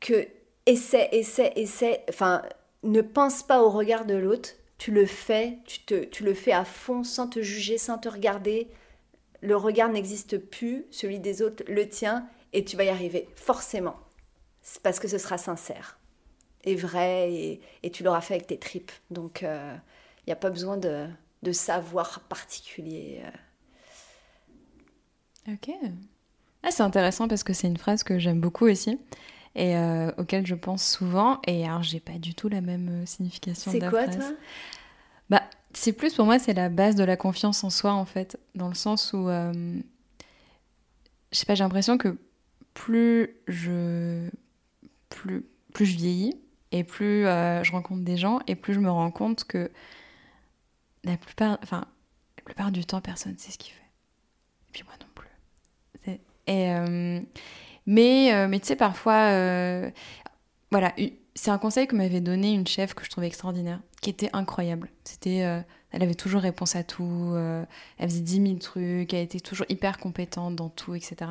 que 0.00 0.26
essaie, 0.66 1.08
essaie, 1.12 1.52
essaie, 1.56 2.04
enfin, 2.08 2.42
ne 2.82 3.00
pense 3.02 3.42
pas 3.42 3.62
au 3.62 3.70
regard 3.70 4.04
de 4.06 4.14
l'autre, 4.14 4.50
tu 4.78 4.90
le 4.92 5.06
fais, 5.06 5.58
tu, 5.66 5.80
te, 5.80 6.04
tu 6.04 6.24
le 6.24 6.34
fais 6.34 6.52
à 6.52 6.64
fond 6.64 7.04
sans 7.04 7.28
te 7.28 7.40
juger, 7.42 7.78
sans 7.78 7.98
te 7.98 8.08
regarder. 8.08 8.68
Le 9.46 9.56
regard 9.56 9.88
n'existe 9.90 10.38
plus, 10.38 10.86
celui 10.90 11.20
des 11.20 11.40
autres, 11.42 11.64
le 11.68 11.88
tien, 11.88 12.26
et 12.52 12.64
tu 12.64 12.76
vas 12.76 12.84
y 12.84 12.88
arriver, 12.88 13.28
forcément. 13.36 13.96
C'est 14.62 14.82
parce 14.82 14.98
que 15.00 15.08
ce 15.08 15.18
sera 15.18 15.38
sincère 15.38 15.98
et 16.64 16.76
vrai, 16.76 17.32
et, 17.32 17.60
et 17.84 17.90
tu 17.90 18.02
l'auras 18.04 18.20
fait 18.22 18.34
avec 18.34 18.48
tes 18.48 18.58
tripes. 18.58 18.92
Donc, 19.10 19.42
il 19.42 19.80
n'y 20.28 20.32
a 20.32 20.36
pas 20.36 20.50
besoin 20.50 20.76
de, 20.78 21.06
de 21.42 21.52
savoir 21.52 22.20
particulier. 22.28 23.22
euh. 25.48 25.52
Ok. 25.54 25.70
Ah, 26.62 26.70
c'est 26.70 26.82
intéressant 26.82 27.28
parce 27.28 27.44
que 27.44 27.52
c'est 27.52 27.68
une 27.68 27.76
phrase 27.76 28.02
que 28.02 28.18
j'aime 28.18 28.40
beaucoup 28.40 28.66
aussi 28.66 28.98
et 29.54 29.76
euh, 29.76 30.12
auquel 30.18 30.46
je 30.46 30.54
pense 30.54 30.86
souvent. 30.86 31.40
Et 31.46 31.66
alors, 31.66 31.82
j'ai 31.82 32.00
pas 32.00 32.18
du 32.18 32.34
tout 32.34 32.48
la 32.48 32.60
même 32.60 33.02
euh, 33.02 33.06
signification 33.06 33.70
C'est 33.72 33.80
quoi, 33.80 34.02
phrase. 34.04 34.16
toi? 34.18 34.32
C'est 35.76 35.92
plus 35.92 36.14
pour 36.14 36.24
moi, 36.24 36.38
c'est 36.38 36.54
la 36.54 36.68
base 36.68 36.94
de 36.94 37.04
la 37.04 37.16
confiance 37.16 37.62
en 37.62 37.70
soi, 37.70 37.92
en 37.92 38.06
fait, 38.06 38.38
dans 38.54 38.68
le 38.68 38.74
sens 38.74 39.12
où, 39.12 39.28
euh, 39.28 39.52
je 41.32 41.38
sais 41.38 41.44
pas, 41.44 41.54
j'ai 41.54 41.64
l'impression 41.64 41.98
que 41.98 42.16
plus 42.72 43.36
je, 43.46 44.28
plus, 45.10 45.44
plus 45.74 45.86
je 45.86 45.96
vieillis 45.96 46.40
et 46.72 46.82
plus 46.82 47.26
euh, 47.26 47.62
je 47.62 47.72
rencontre 47.72 48.02
des 48.02 48.16
gens 48.16 48.40
et 48.46 48.54
plus 48.54 48.72
je 48.72 48.80
me 48.80 48.90
rends 48.90 49.10
compte 49.10 49.44
que 49.44 49.70
la 51.04 51.16
plupart, 51.18 51.58
enfin, 51.62 51.84
la 52.38 52.42
plupart 52.42 52.72
du 52.72 52.84
temps, 52.84 53.02
personne 53.02 53.36
sait 53.38 53.52
ce 53.52 53.58
qu'il 53.58 53.74
fait. 53.74 53.80
Et 54.68 54.72
puis 54.72 54.82
moi 54.84 54.94
non 54.98 55.06
plus. 55.14 55.28
Et, 56.48 56.70
euh, 56.70 57.20
mais, 57.86 58.46
mais 58.48 58.60
tu 58.60 58.66
sais, 58.66 58.76
parfois, 58.76 59.30
voilà, 60.70 60.94
c'est 61.36 61.50
un 61.50 61.58
conseil 61.58 61.86
que 61.86 61.94
m'avait 61.94 62.20
donné 62.20 62.52
une 62.52 62.66
chef 62.66 62.94
que 62.94 63.04
je 63.04 63.10
trouvais 63.10 63.28
extraordinaire, 63.28 63.80
qui 64.02 64.10
était 64.10 64.30
incroyable. 64.32 64.90
C'était, 65.04 65.44
euh, 65.44 65.60
elle 65.92 66.02
avait 66.02 66.14
toujours 66.14 66.40
réponse 66.40 66.74
à 66.74 66.82
tout, 66.82 67.30
euh, 67.34 67.64
elle 67.98 68.08
faisait 68.10 68.20
10 68.22 68.42
000 68.42 68.54
trucs, 68.58 69.14
elle 69.14 69.22
était 69.22 69.40
toujours 69.40 69.66
hyper 69.68 69.98
compétente 69.98 70.56
dans 70.56 70.70
tout, 70.70 70.94
etc. 70.94 71.30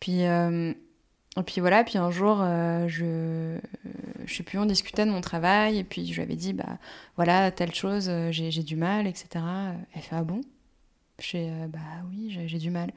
Puis, 0.00 0.24
euh, 0.26 0.74
et 1.36 1.42
puis 1.44 1.60
voilà, 1.60 1.84
puis 1.84 1.96
un 1.96 2.10
jour, 2.10 2.40
euh, 2.40 2.88
je, 2.88 3.58
je 4.26 4.34
sais 4.34 4.42
plus, 4.42 4.58
on 4.58 4.66
discutait 4.66 5.06
de 5.06 5.10
mon 5.10 5.20
travail, 5.20 5.78
et 5.78 5.84
puis 5.84 6.06
je 6.06 6.14
lui 6.14 6.22
avais 6.22 6.36
dit, 6.36 6.52
bah 6.52 6.78
voilà, 7.16 7.50
telle 7.52 7.74
chose, 7.74 8.08
euh, 8.08 8.32
j'ai 8.32 8.50
du 8.62 8.76
mal, 8.76 9.06
etc. 9.06 9.44
Elle 9.94 10.02
fait, 10.02 10.16
ah 10.16 10.24
bon? 10.24 10.40
Je 11.20 11.26
fais, 11.26 11.50
euh, 11.50 11.66
bah 11.68 11.78
oui, 12.10 12.36
j'ai 12.46 12.58
du 12.58 12.70
mal. 12.70 12.92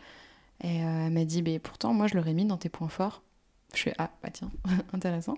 Et 0.64 0.84
euh, 0.84 1.06
elle 1.08 1.14
m'a 1.14 1.26
dit, 1.26 1.44
mais 1.44 1.60
pourtant, 1.60 1.94
moi, 1.94 2.08
je 2.08 2.16
l'aurais 2.16 2.34
mis 2.34 2.46
dans 2.46 2.58
tes 2.58 2.70
points 2.70 2.90
forts. 2.90 3.22
Je 3.76 3.84
fais, 3.84 3.94
ah, 3.98 4.10
bah 4.24 4.30
tiens, 4.32 4.52
intéressant. 4.94 5.38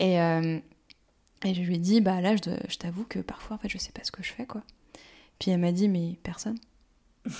Et, 0.00 0.20
euh, 0.20 0.58
et 1.44 1.54
je 1.54 1.62
lui 1.62 1.76
ai 1.76 1.78
dit, 1.78 2.00
bah 2.00 2.20
là, 2.20 2.34
je, 2.34 2.50
je 2.68 2.76
t'avoue 2.76 3.04
que 3.04 3.20
parfois, 3.20 3.56
en 3.56 3.58
fait, 3.58 3.68
je 3.68 3.78
sais 3.78 3.92
pas 3.92 4.02
ce 4.02 4.10
que 4.10 4.22
je 4.22 4.32
fais, 4.32 4.46
quoi. 4.46 4.62
Puis 5.38 5.52
elle 5.52 5.60
m'a 5.60 5.72
dit, 5.72 5.88
mais 5.88 6.18
personne. 6.22 6.58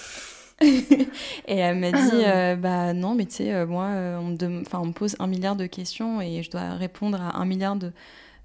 et 0.60 1.56
elle 1.56 1.78
m'a 1.78 1.90
dit, 1.90 2.24
euh, 2.24 2.54
bah 2.54 2.92
non, 2.92 3.14
mais 3.14 3.26
tu 3.26 3.36
sais, 3.36 3.52
euh, 3.52 3.66
moi, 3.66 3.86
on, 3.86 4.28
me 4.28 4.62
on 4.72 4.86
me 4.86 4.92
pose 4.92 5.16
un 5.18 5.26
milliard 5.26 5.56
de 5.56 5.66
questions 5.66 6.20
et 6.20 6.42
je 6.42 6.50
dois 6.50 6.74
répondre 6.74 7.20
à 7.20 7.38
un 7.38 7.44
milliard 7.44 7.76
de. 7.76 7.92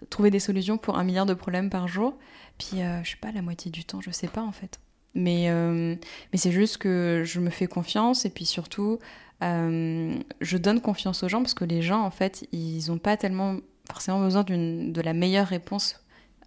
trouver 0.09 0.31
des 0.31 0.39
solutions 0.39 0.77
pour 0.77 0.97
un 0.97 1.03
milliard 1.03 1.25
de 1.25 1.33
problèmes 1.35 1.69
par 1.69 1.87
jour. 1.87 2.15
Puis, 2.57 2.81
euh, 2.81 3.03
je 3.03 3.11
sais 3.11 3.17
pas, 3.17 3.31
la 3.31 3.41
moitié 3.41 3.71
du 3.71 3.83
temps, 3.83 4.01
je 4.01 4.11
sais 4.11 4.27
pas, 4.27 4.41
en 4.41 4.51
fait. 4.51 4.79
Mais, 5.13 5.49
euh, 5.49 5.95
mais 6.31 6.37
c'est 6.37 6.51
juste 6.51 6.77
que 6.77 7.23
je 7.25 7.39
me 7.39 7.49
fais 7.49 7.67
confiance 7.67 8.25
et 8.25 8.29
puis 8.29 8.45
surtout, 8.45 8.99
euh, 9.43 10.17
je 10.41 10.57
donne 10.57 10.81
confiance 10.81 11.23
aux 11.23 11.29
gens 11.29 11.41
parce 11.41 11.53
que 11.53 11.65
les 11.65 11.81
gens, 11.81 12.01
en 12.01 12.11
fait, 12.11 12.47
ils 12.51 12.87
n'ont 12.87 12.97
pas 12.97 13.17
tellement 13.17 13.57
forcément 13.87 14.19
besoin 14.19 14.43
de 14.43 15.01
la 15.01 15.13
meilleure 15.13 15.47
réponse 15.47 16.01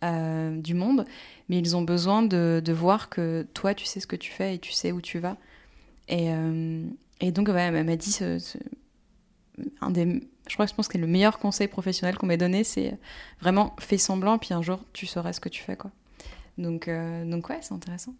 euh, 0.04 0.56
du 0.56 0.74
monde, 0.74 1.04
mais 1.48 1.58
ils 1.58 1.76
ont 1.76 1.82
besoin 1.82 2.22
de, 2.22 2.72
voir 2.72 3.08
que 3.08 3.46
toi, 3.54 3.74
tu 3.74 3.84
sais 3.84 4.00
ce 4.00 4.06
que 4.06 4.16
tu 4.16 4.30
fais 4.30 4.54
et 4.54 4.58
tu 4.58 4.72
sais 4.72 4.92
où 4.92 5.00
tu 5.00 5.18
vas. 5.18 5.36
Et, 6.08 6.30
euh, 6.32 6.84
donc, 7.32 7.48
ouais, 7.48 7.60
elle 7.60 7.84
m'a 7.84 7.96
dit 7.96 8.18
un 9.80 9.90
des, 9.90 10.22
je 10.48 10.54
crois 10.54 10.66
que 10.66 10.70
je 10.70 10.76
pense 10.76 10.88
que 10.88 10.92
c'est 10.92 10.98
le 10.98 11.06
meilleur 11.06 11.38
conseil 11.38 11.68
professionnel 11.68 12.16
qu'on 12.16 12.26
m'ait 12.26 12.36
donné, 12.36 12.64
c'est 12.64 12.96
vraiment 13.40 13.74
fais 13.78 13.98
semblant, 13.98 14.38
puis 14.38 14.54
un 14.54 14.62
jour 14.62 14.80
tu 14.92 15.06
sauras 15.06 15.32
ce 15.32 15.40
que 15.40 15.48
tu 15.48 15.62
fais, 15.62 15.76
quoi. 15.76 15.90
Donc, 16.56 16.88
euh, 16.88 17.24
donc 17.24 17.48
ouais, 17.48 17.58
c'est 17.60 17.74
intéressant. 17.74 18.14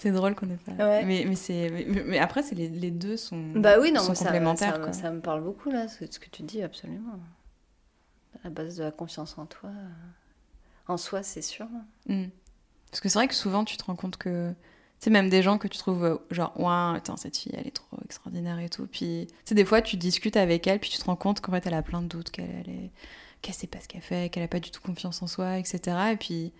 C'est 0.00 0.12
drôle 0.12 0.34
qu'on 0.34 0.48
ait 0.48 0.56
pas. 0.56 0.72
Ouais. 0.72 1.04
Mais, 1.04 1.24
mais, 1.28 1.36
c'est, 1.36 1.68
mais, 1.70 2.02
mais 2.06 2.18
après, 2.18 2.42
c'est 2.42 2.54
les, 2.54 2.70
les 2.70 2.90
deux 2.90 3.18
sont, 3.18 3.52
Bah 3.54 3.78
oui, 3.78 3.92
non, 3.92 4.00
sont 4.00 4.14
ça, 4.14 4.24
complémentaires. 4.24 4.94
ça, 4.94 5.10
me 5.10 5.20
parle 5.20 5.44
beaucoup 5.44 5.70
là, 5.70 5.88
ce, 5.88 6.06
ce 6.10 6.18
que 6.18 6.30
tu 6.30 6.42
dis, 6.42 6.62
absolument. 6.62 7.20
À 8.36 8.44
la 8.44 8.50
base 8.50 8.76
de 8.78 8.84
la 8.84 8.92
confiance 8.92 9.36
en 9.36 9.44
toi, 9.44 9.68
euh, 9.68 9.88
en 10.88 10.96
soi, 10.96 11.22
c'est 11.22 11.42
sûr. 11.42 11.66
Mm. 12.06 12.28
Parce 12.90 13.00
que 13.02 13.10
c'est 13.10 13.18
vrai 13.18 13.28
que 13.28 13.34
souvent 13.34 13.64
tu 13.66 13.76
te 13.76 13.84
rends 13.84 13.94
compte 13.94 14.16
que. 14.16 14.50
Tu 15.00 15.04
sais, 15.04 15.10
même 15.10 15.28
des 15.28 15.42
gens 15.42 15.58
que 15.58 15.68
tu 15.68 15.76
trouves 15.76 16.04
euh, 16.04 16.16
genre, 16.30 16.58
ouais, 16.58 16.96
attends, 16.96 17.18
cette 17.18 17.36
fille, 17.36 17.52
elle 17.54 17.66
est 17.66 17.76
trop 17.76 17.98
extraordinaire 18.04 18.58
et 18.58 18.70
tout. 18.70 18.86
Puis, 18.90 19.26
tu 19.28 19.34
sais, 19.44 19.54
des 19.54 19.66
fois, 19.66 19.82
tu 19.82 19.98
discutes 19.98 20.36
avec 20.38 20.66
elle, 20.66 20.78
puis 20.78 20.88
tu 20.88 20.98
te 20.98 21.04
rends 21.04 21.16
compte 21.16 21.42
qu'en 21.42 21.52
fait, 21.52 21.66
elle 21.66 21.74
a 21.74 21.82
plein 21.82 22.00
de 22.00 22.06
doutes, 22.06 22.30
qu'elle 22.30 22.50
elle 22.66 22.70
est... 22.70 22.90
qu'elle 23.42 23.54
sait 23.54 23.66
pas 23.66 23.80
ce 23.80 23.88
qu'elle 23.88 24.00
fait, 24.00 24.30
qu'elle 24.30 24.42
a 24.42 24.48
pas 24.48 24.60
du 24.60 24.70
tout 24.70 24.80
confiance 24.80 25.22
en 25.22 25.26
soi, 25.26 25.58
etc. 25.58 25.96
Et 26.12 26.16
puis, 26.16 26.52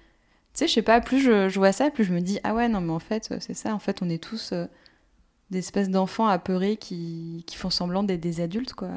sais, 0.61 0.69
je 0.69 0.73
sais 0.75 0.83
pas, 0.83 1.00
plus 1.00 1.21
je, 1.21 1.49
je 1.49 1.59
vois 1.59 1.73
ça, 1.73 1.90
plus 1.90 2.05
je 2.05 2.12
me 2.12 2.21
dis, 2.21 2.38
ah 2.45 2.55
ouais, 2.55 2.69
non, 2.69 2.81
mais 2.81 2.93
en 2.93 2.99
fait, 2.99 3.29
euh, 3.33 3.37
c'est 3.40 3.55
ça. 3.55 3.75
En 3.75 3.79
fait, 3.79 4.00
on 4.02 4.09
est 4.09 4.23
tous 4.23 4.52
euh, 4.52 4.67
des 5.50 5.59
espèces 5.59 5.90
d'enfants 5.90 6.26
apeurés 6.29 6.76
qui, 6.76 7.45
qui 7.47 7.57
font 7.57 7.71
semblant 7.71 8.02
d'être 8.02 8.21
des 8.21 8.40
adultes, 8.40 8.73
quoi. 8.75 8.88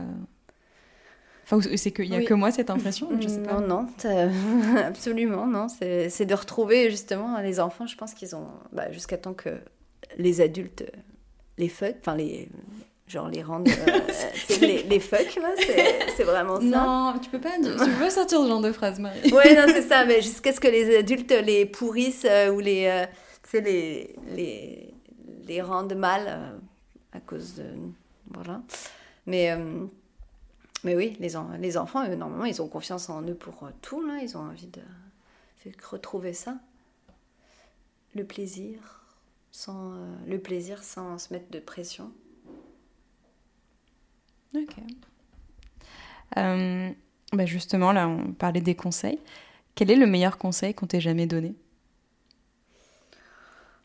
Enfin, 1.46 1.60
c'est 1.75 1.91
qu'il 1.91 2.05
y 2.05 2.15
a 2.15 2.20
Oui. 2.20 2.25
que 2.25 2.34
moi 2.34 2.51
cette 2.51 2.70
impression, 2.70 3.10
je 3.20 3.27
sais 3.27 3.43
pas. 3.43 3.60
Non, 3.60 3.86
non, 4.05 4.77
absolument, 4.77 5.46
non. 5.46 5.67
C'est 5.67 6.25
de 6.25 6.34
retrouver 6.36 6.89
justement 6.89 7.38
les 7.41 7.60
enfants, 7.60 7.86
je 7.86 7.98
pense 7.98 8.13
qu'ils 8.13 8.36
ont. 8.36 8.48
Bah, 8.72 8.89
Jusqu'à 8.91 9.17
temps 9.17 9.34
que 9.34 9.60
les 10.17 10.39
adultes 10.39 10.84
euh, 10.84 11.00
les 11.58 11.67
fuck, 11.67 11.96
enfin 12.00 12.15
les. 12.15 12.48
Genre 13.13 13.27
les 13.27 13.43
rendent. 13.43 13.67
euh, 13.70 14.00
les, 14.62 14.82
les 14.84 15.00
fuck, 15.00 15.36
là, 15.36 15.53
c'est 16.17 16.24
vraiment 16.24 16.60
ça. 16.60 16.65
Non, 16.65 17.13
tu 17.22 17.29
peux 17.29 17.39
pas, 17.39 17.58
tu 17.58 17.70
peux 17.70 18.00
pas 18.00 18.10
sortir 18.10 18.41
ce 18.41 18.48
genre 18.48 18.60
de 18.62 18.72
phrase, 18.72 18.98
Marie. 19.00 19.32
Ouais, 19.32 19.55
non, 19.55 19.65
c'est 19.67 19.84
ça, 19.88 20.03
mais 20.03 20.20
jusqu'à 20.24 20.51
ce 20.51 20.60
que 20.60 20.67
les 20.67 20.98
adultes 20.98 21.32
les 21.32 21.67
pourrissent 21.67 22.25
euh, 22.27 22.50
ou 22.51 22.60
les, 22.60 22.88
euh, 22.88 23.05
tu 23.43 23.51
sais, 23.51 23.62
les, 23.62 24.15
les, 24.36 24.93
les 25.46 25.62
rendent 25.62 25.93
mal 25.93 26.24
euh, 26.27 26.58
à 27.12 27.20
cause 27.20 27.53
de. 27.53 27.65
Voilà. 28.34 28.63
Mais, 29.27 29.51
euh, 29.51 29.86
mais 30.84 30.96
oui, 30.96 31.15
les, 31.20 31.36
en- 31.38 31.51
les 31.60 31.77
enfants, 31.77 32.03
eux, 32.10 32.15
normalement, 32.15 32.46
ils 32.46 32.63
ont 32.63 32.67
confiance 32.67 33.10
en 33.12 33.22
eux 33.22 33.36
pour 33.36 33.70
tout, 33.84 34.03
là. 34.03 34.22
Ils 34.24 34.36
ont 34.38 34.41
envie 34.41 34.65
de, 34.67 34.82
de 35.65 35.72
retrouver 35.88 36.34
ça. 36.34 36.55
Le 38.15 38.24
plaisir, 38.24 38.79
sans, 39.51 39.93
le 40.27 40.39
plaisir 40.39 40.84
sans 40.84 41.20
se 41.20 41.32
mettre 41.32 41.51
de 41.51 41.60
pression. 41.60 42.12
Ok. 44.55 44.74
Euh, 46.38 46.89
bah 47.31 47.45
justement, 47.45 47.91
là, 47.91 48.07
on 48.07 48.33
parlait 48.33 48.62
des 48.62 48.75
conseils. 48.75 49.19
Quel 49.75 49.91
est 49.91 49.95
le 49.95 50.07
meilleur 50.07 50.38
conseil 50.38 50.74
qu'on 50.74 50.88
t'ait 50.88 51.01
jamais 51.01 51.27
donné? 51.27 51.55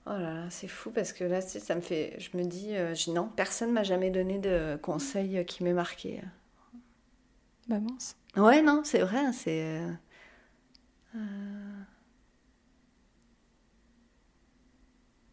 Oh 0.06 0.10
là 0.12 0.34
là, 0.34 0.46
c'est 0.50 0.68
fou 0.68 0.90
parce 0.90 1.12
que 1.12 1.24
là, 1.24 1.40
ça 1.42 1.74
me 1.74 1.80
fait. 1.80 2.16
Je 2.18 2.36
me 2.36 2.44
dis, 2.44 2.74
euh, 2.76 2.94
je- 2.94 3.10
non, 3.10 3.28
personne 3.28 3.72
m'a 3.72 3.82
jamais 3.82 4.10
donné 4.10 4.38
de 4.38 4.78
conseil 4.82 5.38
euh, 5.38 5.44
qui 5.44 5.62
m'ait 5.64 5.72
marqué. 5.74 6.20
Bah 7.68 7.80
mince. 7.80 8.16
Ouais, 8.36 8.62
non, 8.62 8.82
c'est 8.84 9.00
vrai, 9.00 9.18
hein, 9.18 9.32
c'est. 9.32 9.62
euh, 9.62 9.92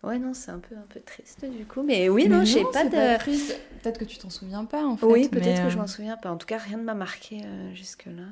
Ouais, 0.06 0.20
non, 0.20 0.34
c'est 0.36 0.52
un 0.52 0.60
peu, 0.60 0.76
un 0.76 0.86
peu 0.88 1.00
triste 1.02 1.46
du 1.46 1.66
coup. 1.66 1.82
Mais 1.82 2.10
oui, 2.10 2.28
non, 2.30 2.44
j'ai 2.46 2.64
pas 2.72 2.86
de. 2.86 3.18
triste. 3.18 3.58
Peut-être 3.82 3.98
que 4.00 4.06
tu 4.06 4.18
t'en 4.20 4.30
souviens 4.30 4.66
pas, 4.66 4.86
en 4.86 4.98
fait. 4.98 5.06
oui, 5.06 5.30
peut-être 5.30 5.64
que 5.64 5.70
je 5.70 5.78
euh, 5.78 5.82
m'en 5.82 5.88
souviens 5.88 6.18
pas. 6.18 6.32
En 6.32 6.38
tout 6.38 6.46
cas, 6.48 6.58
rien 6.58 6.78
ne 6.78 6.84
m'a 6.84 6.94
marqué 6.94 7.42
euh, 7.44 7.74
jusque-là. 7.74 8.24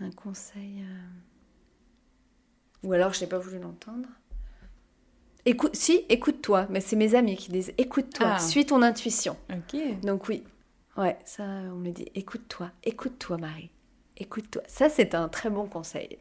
euh. 0.00 0.06
Un 0.06 0.10
conseil. 0.10 0.82
euh. 0.82 2.86
Ou 2.86 2.92
alors, 2.92 3.12
je 3.14 3.20
n'ai 3.22 3.26
pas 3.26 3.38
voulu 3.38 3.58
l'entendre. 3.58 4.08
Écoute, 5.46 5.74
si, 5.74 6.04
écoute-toi. 6.08 6.66
Mais 6.70 6.80
c'est 6.80 6.96
mes 6.96 7.14
amis 7.14 7.36
qui 7.36 7.50
disent 7.50 7.72
écoute-toi, 7.78 8.34
Ah. 8.36 8.38
suis 8.38 8.66
ton 8.66 8.82
intuition. 8.82 9.36
Ok. 9.50 10.00
Donc 10.02 10.28
oui, 10.28 10.44
ouais, 10.96 11.18
ça, 11.24 11.44
on 11.44 11.76
me 11.76 11.90
dit, 11.90 12.06
écoute-toi, 12.14 12.70
écoute-toi 12.84 13.38
Marie, 13.38 13.70
écoute-toi. 14.18 14.62
Ça, 14.68 14.88
c'est 14.90 15.14
un 15.14 15.28
très 15.28 15.48
bon 15.50 15.66
conseil. 15.66 16.18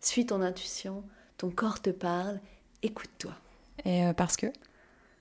Suis 0.00 0.26
ton 0.26 0.42
intuition, 0.42 1.02
ton 1.38 1.50
corps 1.50 1.80
te 1.80 1.90
parle, 1.90 2.40
écoute-toi. 2.82 3.32
Et 3.84 4.04
euh, 4.04 4.12
parce 4.12 4.36
que? 4.36 4.46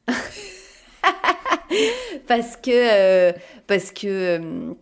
Parce 2.27 2.57
que, 2.57 2.71
euh, 2.71 3.33
parce 3.67 3.91
que, 3.91 4.75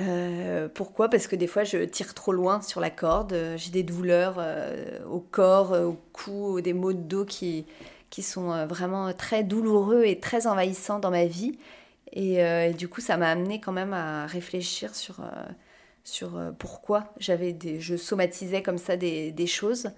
euh, 0.00 0.68
pourquoi? 0.74 1.08
Parce 1.08 1.26
que 1.26 1.36
des 1.36 1.46
fois, 1.46 1.64
je 1.64 1.78
tire 1.78 2.14
trop 2.14 2.32
loin 2.32 2.60
sur 2.62 2.80
la 2.80 2.90
corde. 2.90 3.36
J'ai 3.56 3.70
des 3.70 3.82
douleurs 3.82 4.40
au 5.10 5.20
corps, 5.20 5.72
au 5.72 5.98
cou, 6.12 6.60
des 6.60 6.72
maux 6.72 6.92
de 6.92 7.00
dos 7.00 7.24
qui, 7.24 7.66
qui 8.10 8.22
sont 8.22 8.66
vraiment 8.66 9.12
très 9.12 9.44
douloureux 9.44 10.04
et 10.04 10.20
très 10.20 10.46
envahissants 10.46 10.98
dans 10.98 11.10
ma 11.10 11.26
vie. 11.26 11.58
Et, 12.12 12.42
euh, 12.44 12.68
et 12.70 12.74
du 12.74 12.88
coup, 12.88 13.00
ça 13.00 13.16
m'a 13.16 13.30
amené 13.30 13.60
quand 13.60 13.72
même 13.72 13.92
à 13.92 14.26
réfléchir 14.26 14.94
sur, 14.94 15.20
euh, 15.20 15.24
sur 16.04 16.36
euh, 16.36 16.52
pourquoi 16.58 17.12
j'avais 17.18 17.52
des, 17.52 17.80
je 17.80 17.96
somatisais 17.96 18.62
comme 18.62 18.78
ça 18.78 18.96
des, 18.96 19.32
des 19.32 19.46
choses. 19.46 19.90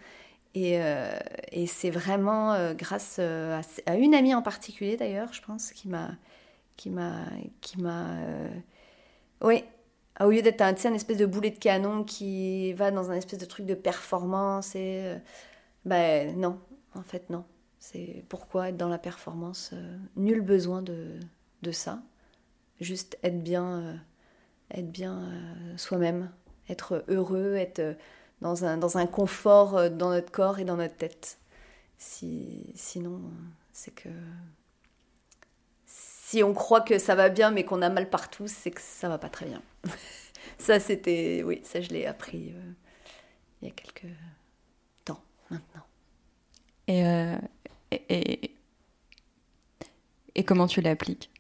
Et, 0.59 0.83
euh, 0.83 1.17
et 1.53 1.69
c'est 1.69 1.91
vraiment 1.91 2.53
euh, 2.53 2.75
grâce 2.75 3.19
euh, 3.21 3.61
à, 3.87 3.95
une 3.95 4.13
amie 4.13 4.35
en 4.35 4.43
particulier 4.43 4.97
d'ailleurs, 4.97 5.33
je 5.33 5.41
pense, 5.41 5.71
qui 5.71 5.89
m'a, 5.89 6.17
qui 6.77 6.91
m'a, 6.91 7.27
qui 7.61 7.81
m'a, 7.81 8.17
oui, 9.41 9.63
au 10.21 10.31
lieu 10.31 10.43
d'être 10.43 10.63
un, 10.63 10.75
un 10.75 10.95
espèce 10.95 11.17
de 11.17 11.27
boulet 11.27 11.51
de 11.51 11.59
canon 11.59 12.03
qui 12.03 12.73
va 12.73 12.91
dans 12.91 13.13
un 13.13 13.15
espèce 13.15 13.39
de 13.39 13.45
truc 13.45 13.67
de 13.67 13.75
performance 13.75 14.75
et, 14.75 15.15
ben 15.85 16.37
non, 16.37 16.59
en 16.95 17.03
fait 17.03 17.31
non. 17.31 17.45
C'est 17.79 18.25
pourquoi 18.29 18.71
être 18.71 18.77
dans 18.77 18.89
la 18.89 18.99
performance, 18.99 19.73
nul 20.17 20.41
besoin 20.41 20.83
de, 20.83 21.21
de 21.63 21.71
ça. 21.71 22.03
Juste 22.81 23.17
être 23.23 23.43
bien, 23.45 24.01
être 24.73 24.91
bien 24.91 25.23
soi-même, 25.77 26.33
être 26.69 27.05
heureux, 27.07 27.55
être 27.55 27.97
dans 28.41 28.65
un, 28.65 28.77
dans 28.77 28.99
un 28.99 29.07
confort 29.07 29.77
euh, 29.77 29.89
dans 29.89 30.11
notre 30.11 30.31
corps 30.31 30.59
et 30.59 30.65
dans 30.65 30.77
notre 30.77 30.97
tête. 30.97 31.39
Si, 31.99 32.73
sinon, 32.75 33.21
c'est 33.73 33.95
que 33.95 34.09
si 35.87 36.43
on 36.43 36.53
croit 36.55 36.83
que 36.83 36.99
ça 36.99 37.15
va 37.15 37.29
bien 37.29 37.51
mais 37.51 37.65
qu'on 37.65 37.83
a 37.83 37.89
mal 37.89 38.09
partout, 38.11 38.47
c'est 38.47 38.71
que 38.71 38.81
ça 38.81 39.09
va 39.09 39.19
pas 39.19 39.29
très 39.31 39.47
bien. 39.47 39.63
ça, 40.59 40.79
c'était, 40.79 41.43
oui, 41.45 41.61
ça 41.65 41.81
je 41.81 41.89
l'ai 41.89 42.07
appris 42.07 42.53
euh, 42.55 42.73
il 43.63 43.69
y 43.69 43.71
a 43.71 43.75
quelques 43.75 44.13
temps 45.05 45.23
maintenant. 45.51 45.83
et, 46.87 47.07
euh, 47.07 47.37
et, 47.91 48.03
et, 48.09 48.57
et 50.35 50.45
comment 50.45 50.67
tu 50.67 50.81
l'appliques? 50.81 51.31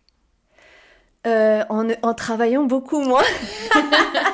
Euh, 1.26 1.64
en, 1.68 1.88
en 2.02 2.14
travaillant 2.14 2.64
beaucoup 2.64 3.00
moins. 3.00 3.24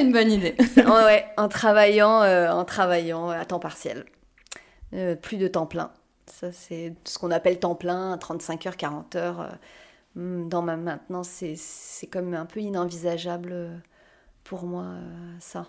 C'est 0.00 0.06
une 0.06 0.12
bonne 0.12 0.32
idée. 0.32 0.54
Ouais, 0.78 1.26
en 1.36 1.48
travaillant, 1.48 2.22
euh, 2.22 2.50
en 2.50 2.64
travaillant 2.64 3.28
à 3.28 3.44
temps 3.44 3.58
partiel. 3.58 4.06
Euh, 4.94 5.14
plus 5.14 5.36
de 5.36 5.46
temps 5.46 5.66
plein. 5.66 5.92
Ça, 6.24 6.52
c'est 6.52 6.94
ce 7.04 7.18
qu'on 7.18 7.30
appelle 7.30 7.58
temps 7.60 7.74
plein, 7.74 8.16
35 8.16 8.66
heures, 8.66 8.76
40 8.78 9.16
heures. 9.16 9.40
euh, 9.42 9.48
hmm, 10.14 10.48
dans 10.48 10.62
ma 10.62 10.78
maintenant, 10.78 11.22
c'est 11.22 11.54
comme 12.10 12.32
un 12.32 12.46
peu 12.46 12.60
inenvisageable 12.60 13.82
pour 14.42 14.62
moi, 14.64 14.86
ça. 15.38 15.66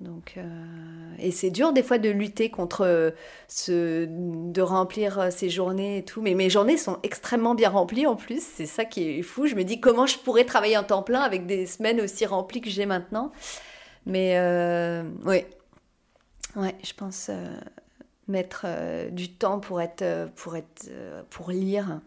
Donc, 0.00 0.34
euh, 0.38 1.14
et 1.18 1.30
c'est 1.30 1.50
dur 1.50 1.74
des 1.74 1.82
fois 1.82 1.98
de 1.98 2.08
lutter 2.08 2.50
contre 2.50 2.86
euh, 2.86 3.10
ce, 3.48 4.06
de 4.08 4.62
remplir 4.62 5.18
euh, 5.18 5.30
ces 5.30 5.50
journées 5.50 5.98
et 5.98 6.04
tout. 6.04 6.22
Mais 6.22 6.34
mes 6.34 6.48
journées 6.48 6.78
sont 6.78 6.98
extrêmement 7.02 7.54
bien 7.54 7.68
remplies 7.68 8.06
en 8.06 8.16
plus. 8.16 8.42
C'est 8.42 8.66
ça 8.66 8.86
qui 8.86 9.18
est 9.18 9.22
fou. 9.22 9.46
Je 9.46 9.54
me 9.54 9.62
dis 9.62 9.78
comment 9.78 10.06
je 10.06 10.16
pourrais 10.18 10.44
travailler 10.44 10.78
en 10.78 10.84
temps 10.84 11.02
plein 11.02 11.20
avec 11.20 11.46
des 11.46 11.66
semaines 11.66 12.00
aussi 12.00 12.24
remplies 12.24 12.62
que 12.62 12.70
j'ai 12.70 12.86
maintenant. 12.86 13.30
Mais 14.06 14.38
euh, 14.38 15.02
oui, 15.24 15.44
je 16.56 16.94
pense 16.94 17.30
mettre 18.26 18.66
du 19.10 19.30
temps 19.30 19.60
pour 19.60 19.82
être, 19.82 20.30
pour 20.34 20.56
être, 20.56 20.90
pour 21.28 21.50
lire, 21.50 22.00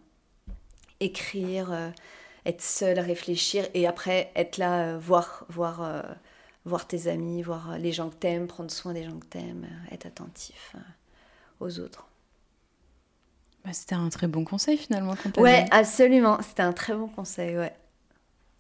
écrire, 1.00 1.92
être 2.48 2.62
seul, 2.62 3.00
réfléchir 3.00 3.66
et 3.76 3.86
après 3.86 4.32
être 4.36 4.58
là, 4.58 4.98
voir, 4.98 5.46
voir. 5.50 6.04
Voir 6.66 6.88
tes 6.88 7.08
amis, 7.08 7.42
voir 7.42 7.78
les 7.78 7.92
gens 7.92 8.10
que 8.10 8.16
t'aimes, 8.16 8.48
prendre 8.48 8.72
soin 8.72 8.94
des 8.94 9.04
gens 9.04 9.18
que 9.20 9.26
t'aimes, 9.26 9.68
être 9.92 10.06
attentif 10.06 10.76
euh, 10.76 10.80
aux 11.66 11.80
autres. 11.80 12.08
Bah, 13.66 13.74
C'était 13.74 13.96
un 13.96 14.10
très 14.10 14.28
bon 14.28 14.44
conseil 14.46 14.78
finalement. 14.78 15.16
Quand 15.22 15.38
Ouais, 15.42 15.66
absolument. 15.72 16.38
C'était 16.42 16.64
un 16.64 16.74
très 16.74 16.94
bon 16.96 17.08
conseil, 17.08 17.58
ouais. 17.58 17.74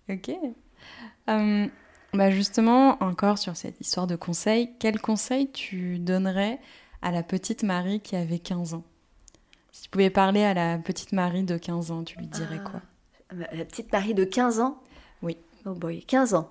Ok. 0.09 0.31
Euh, 1.29 1.67
bah 2.13 2.29
justement, 2.31 3.01
encore 3.03 3.37
sur 3.37 3.55
cette 3.55 3.79
histoire 3.81 4.07
de 4.07 4.15
conseils, 4.15 4.69
quel 4.79 4.99
conseil 4.99 5.49
tu 5.51 5.97
donnerais 5.99 6.59
à 7.01 7.11
la 7.11 7.23
petite 7.23 7.63
Marie 7.63 8.01
qui 8.01 8.15
avait 8.15 8.39
15 8.39 8.73
ans? 8.75 8.83
Si 9.71 9.83
tu 9.83 9.89
pouvais 9.89 10.09
parler 10.09 10.43
à 10.43 10.53
la 10.53 10.77
petite 10.77 11.13
Marie 11.13 11.43
de 11.43 11.57
15 11.57 11.91
ans, 11.91 12.03
tu 12.03 12.17
lui 12.19 12.27
dirais 12.27 12.59
Ah. 12.63 12.69
quoi? 12.69 12.81
La 13.31 13.65
petite 13.65 13.91
Marie 13.91 14.13
de 14.13 14.23
15 14.25 14.59
ans? 14.59 14.77
Oui. 15.21 15.37
Oh 15.65 15.73
boy, 15.73 16.03
15 16.03 16.33
ans. 16.35 16.49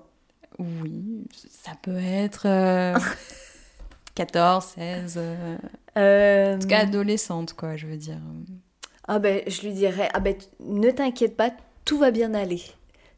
Oui, 0.58 1.26
ça 1.50 1.72
peut 1.82 1.98
être 1.98 2.46
euh, 2.46 2.98
14, 4.14 4.64
16, 4.76 5.14
euh, 5.16 5.56
Euh, 5.96 6.56
en 6.56 6.58
tout 6.58 6.68
cas 6.68 6.80
adolescente, 6.80 7.52
quoi, 7.54 7.76
je 7.76 7.86
veux 7.86 7.96
dire. 7.96 8.18
Ah 9.08 9.18
ben, 9.18 9.42
je 9.46 9.62
lui 9.62 9.72
dirais, 9.72 10.08
ah 10.14 10.20
ben, 10.20 10.34
ne 10.60 10.90
t'inquiète 10.90 11.36
pas, 11.36 11.50
tout 11.84 11.98
va 11.98 12.10
bien 12.10 12.34
aller. 12.34 12.62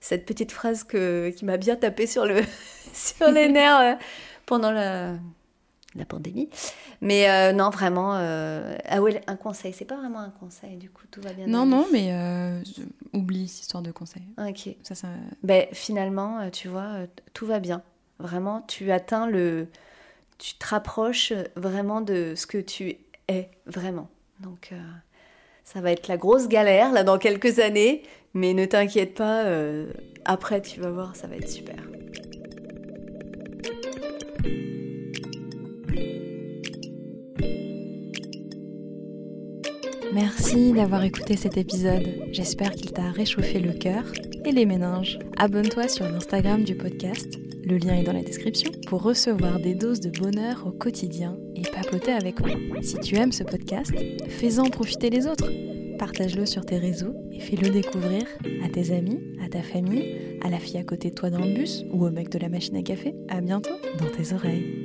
Cette 0.01 0.27
petite 0.27 0.53
phrase 0.53 0.85
que, 0.85 1.31
qui 1.31 1.45
m'a 1.45 1.57
bien 1.57 1.77
tapé 1.77 2.07
sur, 2.07 2.27
le, 2.27 2.43
sur 2.93 3.31
les 3.31 3.49
nerfs 3.49 3.81
euh, 3.81 3.95
pendant 4.47 4.71
la, 4.73 5.15
la 5.97 6.05
pandémie. 6.05 6.49
Mais 7.01 7.31
euh, 7.31 7.53
non, 7.53 7.71
vraiment, 7.71 8.17
euh, 8.17 8.77
ah 8.87 9.01
ouais, 9.01 9.21
un 9.27 9.37
conseil, 9.37 9.73
c'est 9.73 9.85
pas 9.85 9.97
vraiment 9.97 10.21
un 10.21 10.31
conseil, 10.31 10.77
du 10.77 10.91
coup, 10.91 11.05
tout 11.11 11.21
va 11.21 11.33
bien 11.33 11.47
Non, 11.47 11.63
aller. 11.63 11.71
non, 11.71 11.87
mais 11.93 12.13
euh, 12.13 12.63
oublie 13.13 13.49
cette 13.49 13.63
histoire 13.63 13.83
de 13.83 13.93
conseil. 13.93 14.23
Ok. 14.39 14.75
Ça, 14.83 14.95
ça... 14.95 15.09
Ben, 15.43 15.67
finalement, 15.73 16.51
tu 16.51 16.69
vois, 16.69 17.07
tout 17.33 17.47
va 17.47 17.61
bien. 17.61 17.83
Vraiment, 18.19 18.63
tu 18.63 18.91
atteins 18.93 19.27
le... 19.27 19.69
Tu 20.39 20.55
te 20.55 20.67
rapproches 20.67 21.33
vraiment 21.57 22.01
de 22.01 22.35
ce 22.37 22.47
que 22.47 22.59
tu 22.59 22.97
es, 23.29 23.51
vraiment. 23.67 24.09
Donc, 24.41 24.73
ça 25.63 25.81
va 25.81 25.93
être 25.93 26.09
la 26.09 26.17
grosse 26.17 26.49
galère, 26.49 26.93
là, 26.93 27.05
dans 27.05 27.19
quelques 27.19 27.61
années. 27.61 28.03
Mais 28.35 28.53
ne 28.53 28.65
t'inquiète 28.65 29.15
pas, 29.15 29.45
après, 30.25 30.61
tu 30.61 30.81
vas 30.81 30.91
voir, 30.91 31.15
ça 31.15 31.29
va 31.29 31.37
être 31.37 31.49
super. 31.49 31.77
Merci 40.15 40.73
d'avoir 40.73 41.03
écouté 41.03 41.37
cet 41.37 41.57
épisode. 41.57 42.09
J'espère 42.31 42.71
qu'il 42.71 42.93
t'a 42.93 43.11
réchauffé 43.11 43.59
le 43.59 43.73
cœur 43.73 44.05
et 44.45 44.53
les 44.53 44.65
méninges. 44.65 45.19
Abonne-toi 45.37 45.89
sur 45.89 46.09
l'Instagram 46.09 46.63
du 46.63 46.77
podcast, 46.77 47.37
le 47.65 47.79
lien 47.79 47.95
est 47.95 48.05
dans 48.05 48.13
la 48.13 48.23
description, 48.23 48.71
pour 48.87 49.03
recevoir 49.03 49.59
des 49.59 49.75
doses 49.75 49.99
de 49.99 50.11
bonheur 50.11 50.69
au 50.69 50.71
quotidien 50.71 51.37
et 51.57 51.63
papoter 51.63 52.13
avec 52.13 52.39
moi. 52.39 52.57
Si 52.81 52.97
tu 53.01 53.17
aimes 53.17 53.33
ce 53.33 53.43
podcast, 53.43 53.93
fais-en 54.29 54.71
profiter 54.71 55.11
les 55.11 55.27
autres. 55.27 55.51
Partage-le 55.99 56.47
sur 56.47 56.65
tes 56.65 56.79
réseaux 56.79 57.15
et 57.33 57.41
fais-le 57.41 57.71
découvrir 57.71 58.23
à 58.65 58.69
tes 58.69 58.93
amis, 58.93 59.21
à 59.45 59.49
ta 59.49 59.63
famille, 59.63 60.39
à 60.45 60.49
la 60.49 60.59
fille 60.59 60.79
à 60.79 60.85
côté 60.85 61.11
de 61.11 61.15
toi 61.17 61.31
dans 61.31 61.45
le 61.45 61.55
bus 61.55 61.85
ou 61.93 62.07
au 62.07 62.11
mec 62.11 62.29
de 62.29 62.39
la 62.39 62.49
machine 62.49 62.77
à 62.77 62.83
café. 62.83 63.17
À 63.29 63.41
bientôt 63.41 63.75
dans 63.99 64.11
tes 64.11 64.33
oreilles. 64.33 64.84